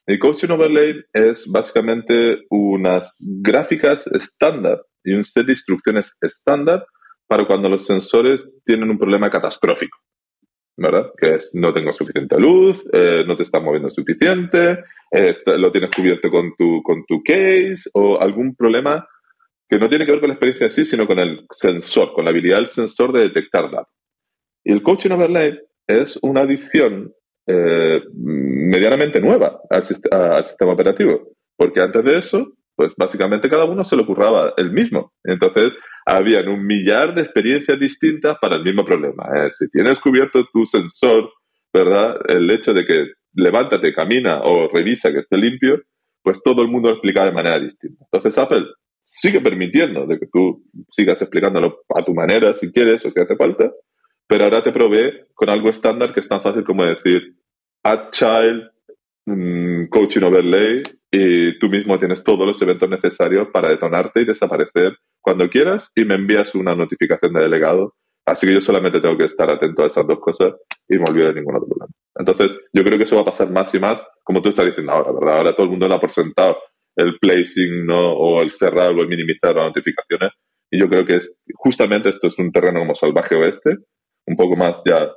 [0.06, 6.86] El Coaching Overlay es básicamente unas gráficas estándar y un set de instrucciones estándar
[7.28, 9.98] para cuando los sensores tienen un problema catastrófico.
[10.76, 11.12] ¿Verdad?
[11.18, 14.80] Que es no tengo suficiente luz, eh, no te está moviendo suficiente,
[15.12, 19.08] eh, lo tienes cubierto con tu, con tu case o algún problema
[19.70, 22.26] que no tiene que ver con la experiencia en sí, sino con el sensor, con
[22.26, 23.94] la habilidad del sensor de detectar datos.
[24.64, 27.14] Y el coaching overlay es una adición
[27.46, 33.96] eh, medianamente nueva al, sistema operativo, porque antes de eso, pues básicamente cada uno se
[33.96, 35.14] lo curraba el mismo.
[35.24, 35.72] Entonces,
[36.06, 39.26] habían un millar de experiencias distintas para el mismo problema.
[39.36, 39.52] ¿eh?
[39.52, 41.32] Si tienes cubierto tu sensor,
[41.72, 42.18] ¿verdad?
[42.28, 43.06] El hecho de que
[43.36, 45.82] levántate, camina o revisa que esté limpio,
[46.22, 48.06] pues todo el mundo lo explica de manera distinta.
[48.12, 48.66] Entonces Apple
[49.02, 53.36] sigue permitiendo de que tú sigas explicándolo a tu manera si quieres o si hace
[53.36, 53.72] falta,
[54.28, 57.36] pero ahora te provee con algo estándar que es tan fácil como decir
[58.12, 58.72] Child,
[59.26, 60.84] mm, Coaching Overlay,
[61.16, 66.06] y tú mismo tienes todos los eventos necesarios para detonarte y desaparecer cuando quieras y
[66.06, 67.94] me envías una notificación de delegado.
[68.26, 70.56] Así que yo solamente tengo que estar atento a esas dos cosas
[70.90, 71.94] y me olvido de ningún otro problema.
[72.16, 74.92] Entonces, yo creo que eso va a pasar más y más, como tú estás diciendo
[74.92, 75.38] ahora, ¿verdad?
[75.38, 76.58] Ahora todo el mundo da por sentado
[76.96, 78.14] el placing, ¿no?
[78.14, 80.32] O el cerrar o el minimizar las notificaciones.
[80.72, 81.20] Y yo creo que
[81.54, 83.78] justamente esto es un terreno como salvaje oeste,
[84.26, 85.12] un poco más ya,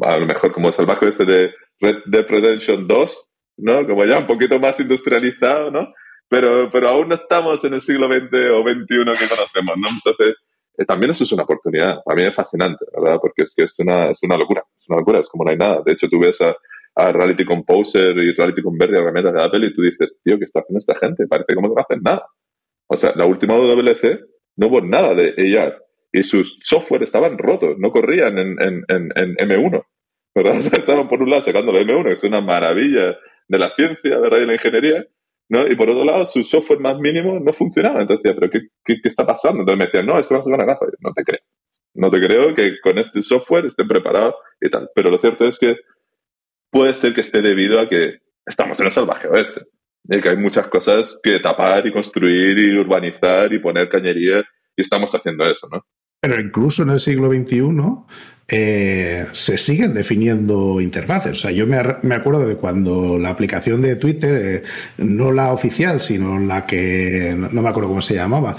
[0.00, 3.24] a lo mejor como salvaje oeste de Red Dead Redemption 2,
[3.56, 3.86] ¿no?
[3.86, 5.92] Como ya un poquito más industrializado, ¿no?
[6.32, 9.88] pero, pero aún no estamos en el siglo XX o XXI que conocemos, ¿no?
[9.90, 10.36] Entonces,
[10.78, 11.98] eh, también eso es una oportunidad.
[12.06, 13.18] A mí es fascinante, ¿verdad?
[13.20, 15.58] Porque es que es una, es una locura, es una locura, es como no hay
[15.58, 15.82] nada.
[15.84, 16.56] De hecho, tú ves a,
[16.94, 20.60] a Reality Composer y Reality Converter, herramientas de Apple, y tú dices, tío, ¿qué está
[20.60, 21.26] haciendo esta gente?
[21.26, 22.26] Parece como que no hacen nada.
[22.86, 24.20] O sea, la última WC
[24.56, 25.82] no hubo nada de AR
[26.12, 29.84] y sus software estaban rotos, no corrían en, en, en, en M1.
[30.34, 30.56] ¿verdad?
[30.56, 33.18] O sea, estaban por un lado sacando la M1, que es una maravilla
[33.52, 34.38] de la ciencia, ¿verdad?
[34.40, 35.06] Y la ingeniería,
[35.50, 35.66] ¿no?
[35.66, 38.00] Y por otro lado, su software más mínimo no funcionaba.
[38.00, 39.60] Entonces decía, ¿pero qué, qué, qué está pasando?
[39.60, 40.78] Entonces me decían, no, es que vamos a una.
[41.00, 41.40] No te creo.
[41.94, 44.88] No te creo que con este software estén preparados y tal.
[44.94, 45.76] Pero lo cierto es que
[46.70, 49.66] puede ser que esté debido a que estamos en el salvaje oeste.
[50.08, 54.42] Y que hay muchas cosas que tapar y construir y urbanizar y poner cañería
[54.74, 55.84] y estamos haciendo eso, ¿no?
[56.20, 57.60] Pero incluso en el siglo XXI
[58.54, 61.32] eh, se siguen definiendo interfaces.
[61.32, 64.62] O sea, yo me, me, acuerdo de cuando la aplicación de Twitter, eh,
[64.98, 68.58] no la oficial, sino la que no, no, me acuerdo cómo se llamaba,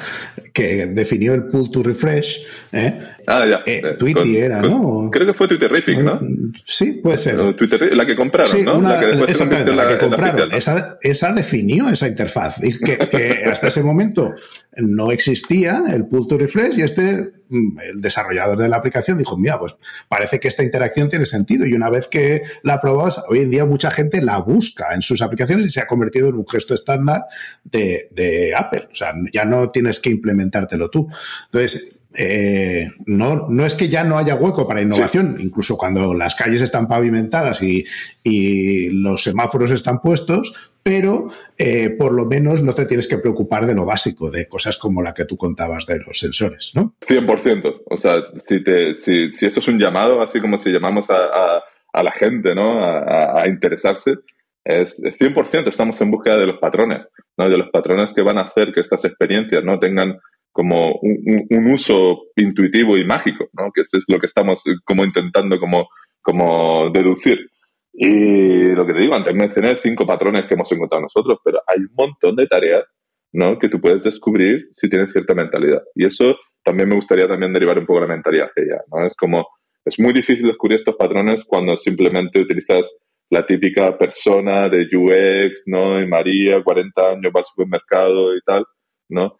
[0.51, 2.43] que definió el pull to refresh.
[2.73, 2.99] ¿Eh?
[3.27, 3.61] Ah, ya.
[3.65, 5.09] Eh, Tweety era, con, ¿no?
[5.11, 6.19] Creo que fue Twitterific, ¿no?
[6.65, 7.55] Sí, puede ser.
[7.55, 8.77] Twitter, la que compraron, sí, ¿no?
[8.77, 10.49] Una, la que después exactamente, se la, la, que compraron.
[10.49, 10.81] La oficial, ¿no?
[10.81, 12.57] esa, esa, definió esa interfaz.
[12.63, 14.33] Y que, que hasta ese momento
[14.75, 19.59] no existía el pull to refresh y este el desarrollador de la aplicación dijo, mira,
[19.59, 19.75] pues
[20.07, 23.65] parece que esta interacción tiene sentido y una vez que la probas, hoy en día
[23.65, 27.25] mucha gente la busca en sus aplicaciones y se ha convertido en un gesto estándar
[27.63, 28.87] de, de Apple.
[28.91, 31.07] O sea, ya no tienes que implementártelo tú.
[31.45, 35.45] Entonces, eh, no, no es que ya no haya hueco para innovación, sí.
[35.45, 37.85] incluso cuando las calles están pavimentadas y,
[38.23, 43.65] y los semáforos están puestos, pero eh, por lo menos no te tienes que preocupar
[43.65, 46.95] de lo básico, de cosas como la que tú contabas de los sensores, ¿no?
[47.07, 47.81] 100%.
[47.89, 51.15] O sea, si, te, si, si eso es un llamado, así como si llamamos a,
[51.15, 52.83] a, a la gente, ¿no?
[52.83, 54.15] A, a, interesarse,
[54.65, 57.07] es, 100% estamos en búsqueda de los patrones,
[57.37, 57.49] ¿no?
[57.49, 60.19] de los patrones que van a hacer que estas experiencias no tengan
[60.53, 63.71] como un, uso intuitivo y mágico, ¿no?
[63.73, 65.89] que eso es lo que estamos como intentando como,
[66.21, 67.49] como deducir.
[67.91, 71.79] Y lo que te digo, antes mencioné cinco patrones que hemos encontrado nosotros, pero hay
[71.81, 72.83] un montón de tareas
[73.33, 73.57] ¿no?
[73.57, 75.81] que tú puedes descubrir si tienes cierta mentalidad.
[75.95, 78.83] Y eso también me gustaría también derivar un poco la mentalidad hacia ella.
[78.91, 79.07] ¿no?
[79.07, 79.47] Es como,
[79.83, 82.83] es muy difícil descubrir estos patrones cuando simplemente utilizas
[83.29, 85.99] la típica persona de UX, ¿no?
[85.99, 88.63] Y María, 40 años, va al supermercado y tal,
[89.09, 89.37] ¿no?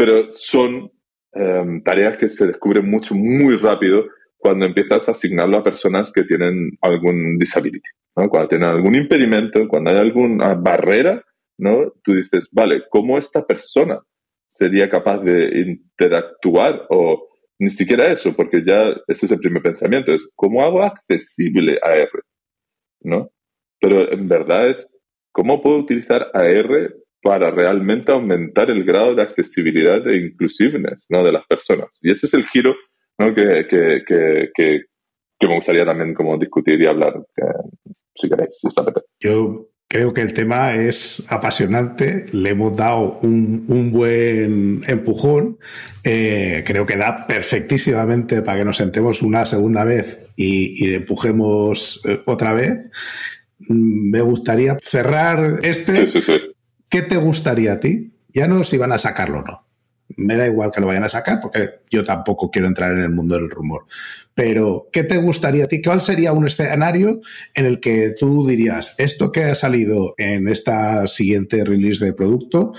[0.00, 0.90] Pero son
[1.34, 4.06] em, tareas que se descubren mucho, muy rápido
[4.38, 7.86] cuando empiezas a asignarlo a personas que tienen algún disability.
[8.14, 11.22] Cuando tienen algún impedimento, cuando hay alguna barrera,
[11.58, 11.92] ¿no?
[12.02, 14.00] Tú dices, vale, ¿cómo esta persona
[14.48, 17.28] sería capaz de interactuar o
[17.58, 22.08] ni siquiera eso, porque ya ese es el primer pensamiento, es cómo hago accesible AR,
[23.02, 23.30] ¿no?
[23.78, 24.86] Pero en verdad es
[25.30, 31.22] cómo puedo utilizar AR para realmente aumentar el grado de accesibilidad e inclusiveness ¿no?
[31.22, 31.88] de las personas.
[32.00, 32.74] Y ese es el giro
[33.18, 33.34] ¿no?
[33.34, 37.14] que, que, que, que, me gustaría también como discutir y hablar,
[38.14, 38.68] si queréis, si
[39.20, 45.58] Yo Creo que el tema es apasionante, le hemos dado un, un buen empujón,
[46.04, 52.02] eh, creo que da perfectísimamente para que nos sentemos una segunda vez y, y empujemos
[52.06, 52.78] eh, otra vez.
[53.68, 56.12] Mm, me gustaría cerrar este.
[56.90, 58.12] ¿Qué te gustaría a ti?
[58.28, 59.70] Ya no si van a sacarlo o no
[60.16, 63.10] me da igual que lo vayan a sacar porque yo tampoco quiero entrar en el
[63.10, 63.86] mundo del rumor.
[64.34, 65.82] Pero, ¿qué te gustaría a ti?
[65.82, 67.20] ¿Cuál sería un escenario
[67.54, 72.72] en el que tú dirías, esto que ha salido en esta siguiente release de producto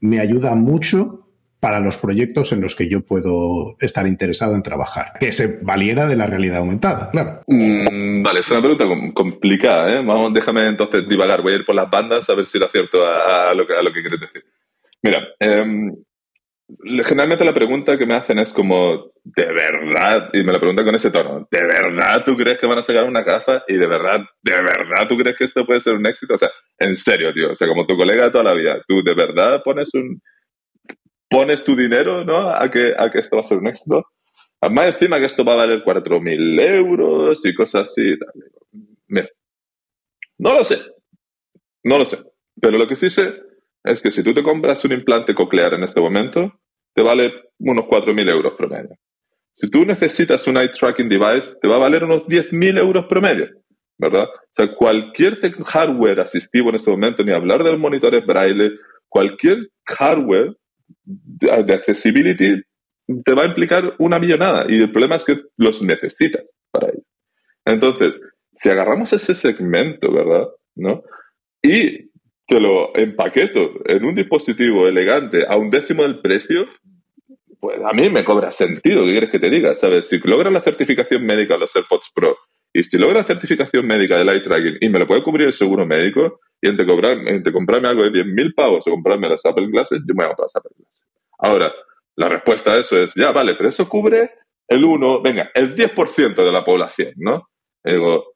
[0.00, 1.25] me ayuda mucho
[1.60, 5.12] para los proyectos en los que yo puedo estar interesado en trabajar?
[5.20, 7.42] Que se valiera de la realidad aumentada, claro.
[7.46, 8.84] Mm, vale, es una pregunta
[9.14, 10.04] complicada, ¿eh?
[10.04, 11.42] Vamos, déjame entonces divagar.
[11.42, 13.82] Voy a ir por las bandas a ver si lo acierto a, lo, que, a
[13.82, 14.44] lo que quieres decir.
[15.02, 15.92] Mira, eh,
[17.04, 20.30] Generalmente la pregunta que me hacen es como, ¿de verdad?
[20.32, 23.04] Y me la preguntan con ese tono, ¿de verdad tú crees que van a sacar
[23.04, 23.62] una casa?
[23.68, 26.34] Y de verdad, ¿de verdad tú crees que esto puede ser un éxito?
[26.34, 26.50] O sea,
[26.80, 27.52] en serio, tío.
[27.52, 30.20] O sea, como tu colega de toda la vida, ¿tú de verdad pones un
[31.28, 32.50] pones tu dinero, ¿no?
[32.50, 34.06] A que, a que esto va a ser un éxito.
[34.60, 38.16] Además, encima que esto va a valer 4.000 euros y cosas así.
[39.08, 39.28] Mira,
[40.38, 40.78] no lo sé.
[41.84, 42.18] No lo sé.
[42.60, 43.34] Pero lo que sí sé
[43.84, 46.60] es que si tú te compras un implante coclear en este momento,
[46.94, 48.96] te vale unos 4.000 euros promedio.
[49.54, 53.48] Si tú necesitas un eye tracking device, te va a valer unos 10.000 euros promedio,
[53.98, 54.24] ¿verdad?
[54.24, 58.72] O sea, cualquier hardware asistivo en este momento, ni hablar de los monitores braille,
[59.08, 60.54] cualquier hardware
[61.04, 62.62] de accessibility
[63.24, 67.02] te va a implicar una millonada y el problema es que los necesitas para ello.
[67.64, 68.14] Entonces,
[68.54, 70.48] si agarramos ese segmento, ¿verdad?
[70.74, 71.02] ¿No?
[71.62, 72.10] Y
[72.46, 76.66] te lo empaqueto en un dispositivo elegante a un décimo del precio,
[77.58, 79.04] pues a mí me cobra sentido.
[79.04, 79.74] ¿Qué quieres que te diga?
[79.76, 80.08] ¿Sabes?
[80.08, 82.36] Si logras la certificación médica de los AirPods Pro
[82.78, 85.54] y si logra la certificación médica del eye tracking y me lo puede cubrir el
[85.54, 86.86] seguro médico y entre,
[87.30, 90.28] entre comprarme algo de 10.000 pavos o comprarme las Apple Glasses, yo me voy a
[90.28, 91.06] comprar las Apple Glasses.
[91.38, 91.72] Ahora,
[92.16, 94.30] la respuesta a eso es, ya, vale, pero eso cubre
[94.68, 97.48] el 1, venga, el 10% de la población, ¿no?
[97.82, 98.34] digo,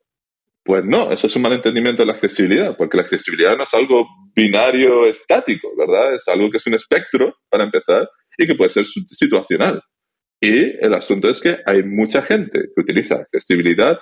[0.65, 4.07] pues no, eso es un malentendimiento de la accesibilidad, porque la accesibilidad no es algo
[4.35, 6.15] binario estático, ¿verdad?
[6.15, 9.83] Es algo que es un espectro, para empezar, y que puede ser situacional.
[10.41, 13.99] Y el asunto es que hay mucha gente que utiliza accesibilidad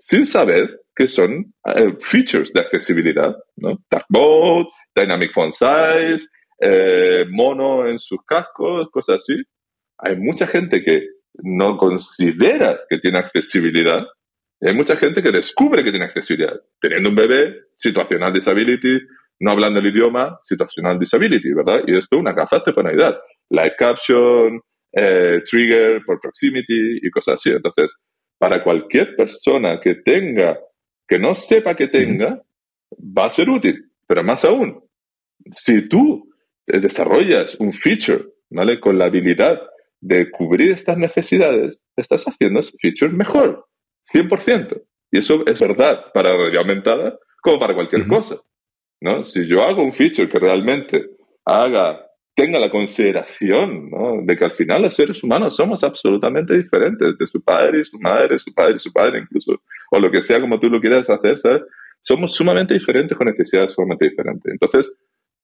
[0.00, 3.78] sin saber que son eh, features de accesibilidad, ¿no?
[3.90, 6.26] Dark mode, dynamic font size,
[6.60, 9.34] eh, mono en sus cascos, cosas así.
[9.98, 11.06] Hay mucha gente que
[11.42, 14.04] no considera que tiene accesibilidad
[14.62, 16.60] hay mucha gente que descubre que tiene accesibilidad.
[16.80, 19.00] Teniendo un bebé, situacional disability,
[19.40, 21.82] no hablando el idioma, situacional disability, ¿verdad?
[21.86, 23.22] Y esto una te puede ayudar.
[23.48, 24.60] Live caption,
[24.92, 27.50] eh, trigger por proximity y cosas así.
[27.50, 27.94] Entonces,
[28.40, 30.58] para cualquier persona que tenga,
[31.06, 32.40] que no sepa que tenga,
[32.98, 33.90] va a ser útil.
[34.06, 34.82] Pero más aún,
[35.50, 36.32] si tú
[36.66, 38.80] desarrollas un feature, ¿vale?
[38.80, 39.60] Con la habilidad
[40.00, 43.66] de cubrir estas necesidades, estás haciendo ese feature mejor.
[44.10, 44.82] 100%.
[45.12, 48.36] Y eso es verdad para realidad aumentada como para cualquier cosa.
[49.02, 49.22] ¿no?
[49.26, 51.10] Si yo hago un feature que realmente
[51.44, 53.90] haga, tenga la consideración
[54.24, 57.98] de que al final los seres humanos somos absolutamente diferentes, de su padre y su
[57.98, 59.60] madre, su padre y su padre incluso,
[59.90, 61.62] o lo que sea como tú lo quieras hacer, ¿sabes?
[62.00, 64.52] Somos sumamente diferentes con necesidades sumamente diferentes.
[64.52, 64.90] Entonces,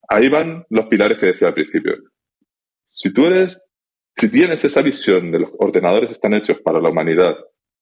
[0.09, 1.97] ahí van los pilares que decía al principio.
[2.89, 3.59] Si tú eres,
[4.16, 7.37] si tienes esa visión de los ordenadores están hechos para la humanidad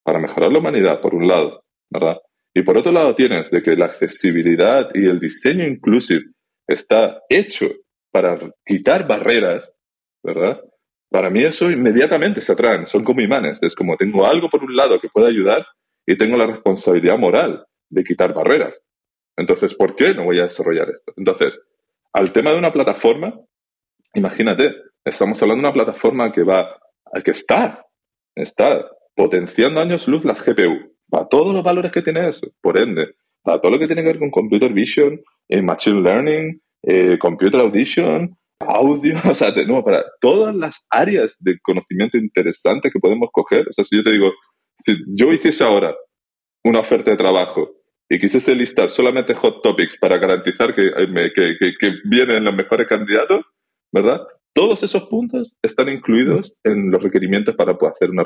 [0.04, 2.18] para mejorar la humanidad, por un lado, ¿verdad?
[2.54, 6.26] Y por otro lado tienes de que la accesibilidad y el diseño inclusive
[6.68, 7.66] está hecho
[8.14, 9.68] para quitar barreras,
[10.22, 10.60] ¿verdad?
[11.10, 13.60] Para mí eso inmediatamente se atraen, son como imanes.
[13.60, 15.66] Es como tengo algo por un lado que puede ayudar
[16.06, 18.72] y tengo la responsabilidad moral de quitar barreras.
[19.36, 21.12] Entonces, ¿por qué no voy a desarrollar esto?
[21.16, 21.58] Entonces,
[22.12, 23.34] al tema de una plataforma,
[24.14, 24.72] imagínate,
[25.04, 26.78] estamos hablando de una plataforma que va,
[27.24, 27.84] que está,
[28.36, 28.86] está
[29.16, 33.60] potenciando años luz las GPU, para todos los valores que tiene eso, por ende, para
[33.60, 38.36] todo lo que tiene que ver con computer vision, eh, machine learning, eh, computer audition,
[38.60, 43.68] audio, o sea, no, para todas las áreas de conocimiento interesante que podemos coger.
[43.68, 44.32] O sea, si yo te digo,
[44.80, 45.94] si yo hiciese ahora
[46.64, 47.70] una oferta de trabajo
[48.08, 53.44] y quisiese listar solamente hot topics para garantizar que, eh, que vienen los mejores candidatos,
[53.92, 54.20] ¿verdad?
[54.54, 58.22] Todos esos puntos están incluidos en los requerimientos para poder hacer una,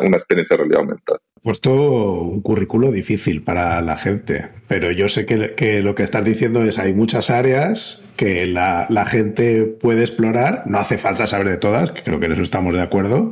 [0.00, 1.20] una, experiencia de realidad aumentada.
[1.40, 6.64] Puesto un currículo difícil para la gente, pero yo sé que, lo que estás diciendo
[6.64, 11.92] es hay muchas áreas que la, gente puede explorar, no hace falta saber de todas,
[11.92, 13.30] que creo que en eso estamos de acuerdo,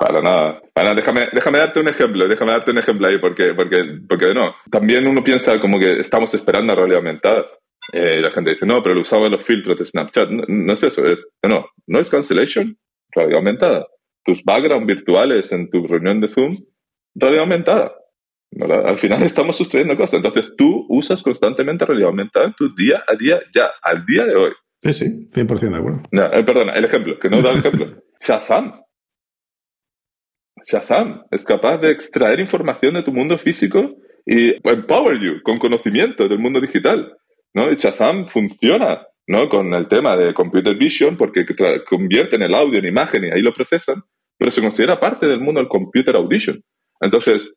[0.00, 0.62] para nada.
[0.72, 3.76] Para Déjame, déjame darte un ejemplo, déjame darte un ejemplo ahí, porque, porque,
[4.08, 4.54] porque no.
[4.70, 7.44] También uno piensa como que estamos esperando a realidad aumentada.
[7.92, 10.28] Eh, la gente dice, no, pero lo usaba los filtros de Snapchat.
[10.28, 11.18] No, es eso, es,
[11.48, 12.76] no, no es cancellation,
[13.10, 13.86] realidad aumentada.
[14.24, 16.64] Tus background virtuales en tu reunión de Zoom,
[17.14, 17.92] realidad aumentada.
[18.58, 20.14] Al final estamos sustrayendo cosas.
[20.14, 24.36] Entonces tú usas constantemente realidad aumentada en tu día a día, ya, al día de
[24.36, 24.50] hoy.
[24.82, 26.02] Sí, sí, 100% de acuerdo.
[26.10, 27.86] Eh, perdona, el ejemplo, que no da el ejemplo.
[28.20, 28.80] Shazam.
[30.64, 36.28] Shazam es capaz de extraer información de tu mundo físico y empower you con conocimiento
[36.28, 37.16] del mundo digital.
[37.54, 37.70] ¿No?
[37.70, 39.48] Y Shazam funciona ¿no?
[39.48, 41.46] con el tema de computer vision porque
[41.88, 44.02] convierten el audio en imagen y ahí lo procesan,
[44.38, 46.62] pero se considera parte del mundo del computer audition.
[47.00, 47.48] Entonces,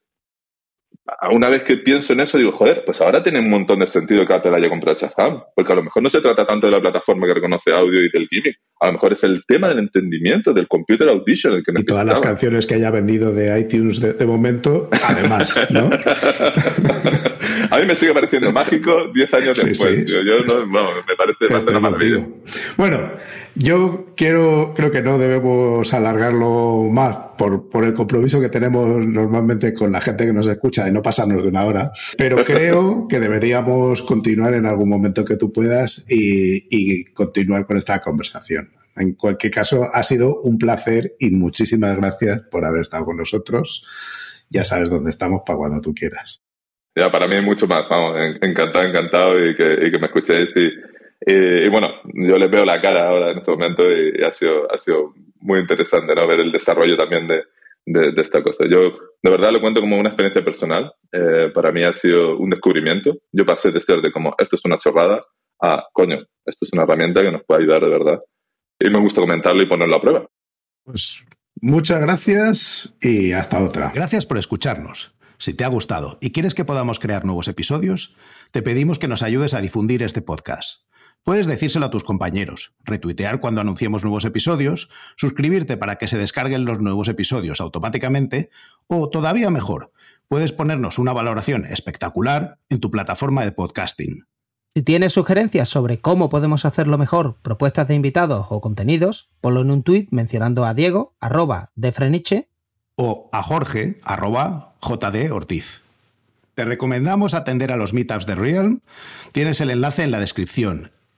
[1.32, 4.26] una vez que pienso en eso, digo, joder, pues ahora tiene un montón de sentido
[4.26, 6.80] que Apple haya comprado Shazam, porque a lo mejor no se trata tanto de la
[6.80, 10.54] plataforma que reconoce audio y del gimmick, a lo mejor es el tema del entendimiento
[10.54, 14.26] del computer audition el que Y todas las canciones que haya vendido de iTunes de,
[14.26, 15.90] momento, además, ¿no?
[17.70, 20.06] a mí me sigue pareciendo mágico 10 años después.
[20.06, 22.26] Yo, no, me parece bastante maravilla.
[22.78, 23.12] Bueno,
[23.56, 29.74] yo quiero, creo que no debemos alargarlo más por, por el compromiso que tenemos normalmente
[29.74, 34.02] con la gente que nos escucha no pasarnos de una hora, pero creo que deberíamos
[34.02, 38.72] continuar en algún momento que tú puedas y, continuar con esta conversación.
[38.96, 43.86] En cualquier caso, ha sido un placer y muchísimas gracias por haber estado con nosotros.
[44.50, 46.44] Ya sabes dónde estamos para cuando tú quieras.
[46.96, 47.82] Ya, para mí mucho más.
[47.90, 50.50] Vamos, encantado, encantado y que, me escuchéis.
[50.56, 50.93] Y,
[51.70, 55.14] bueno, yo les veo la cara ahora en este momento y, ha, sido, ha sido
[55.40, 56.28] muy interesante ¿no?
[56.28, 57.44] ver el desarrollo también de,
[57.86, 58.66] de, esta cosa.
[58.70, 60.92] Yo de verdad lo cuento como una experiencia personal.
[61.12, 63.18] Eh, para mí ha sido un descubrimiento.
[63.32, 65.24] Yo pasé de ser de como esto es una chorrada
[65.62, 68.20] a coño, esto es una herramienta que nos puede ayudar de verdad.
[68.80, 70.28] Y me gusta comentarlo y ponerlo a prueba.
[70.84, 71.24] Pues
[71.62, 73.92] muchas gracias y hasta otra.
[73.94, 75.16] Gracias por escucharnos.
[75.38, 78.16] Si te ha gustado y quieres que podamos crear nuevos episodios,
[78.52, 80.86] te pedimos que nos ayudes a difundir este podcast.
[81.24, 86.66] Puedes decírselo a tus compañeros, retuitear cuando anunciemos nuevos episodios, suscribirte para que se descarguen
[86.66, 88.50] los nuevos episodios automáticamente
[88.88, 89.94] o, todavía mejor,
[90.28, 94.28] puedes ponernos una valoración espectacular en tu plataforma de podcasting.
[94.76, 99.72] Si tienes sugerencias sobre cómo podemos hacerlo mejor, propuestas de invitados o contenidos, ponlo en
[99.72, 102.50] un tuit mencionando a Diego, arroba de Freniche,
[102.96, 105.84] o a Jorge, arroba JD Ortiz.
[106.54, 108.82] Te recomendamos atender a los meetups de Realm.
[109.32, 110.92] Tienes el enlace en la descripción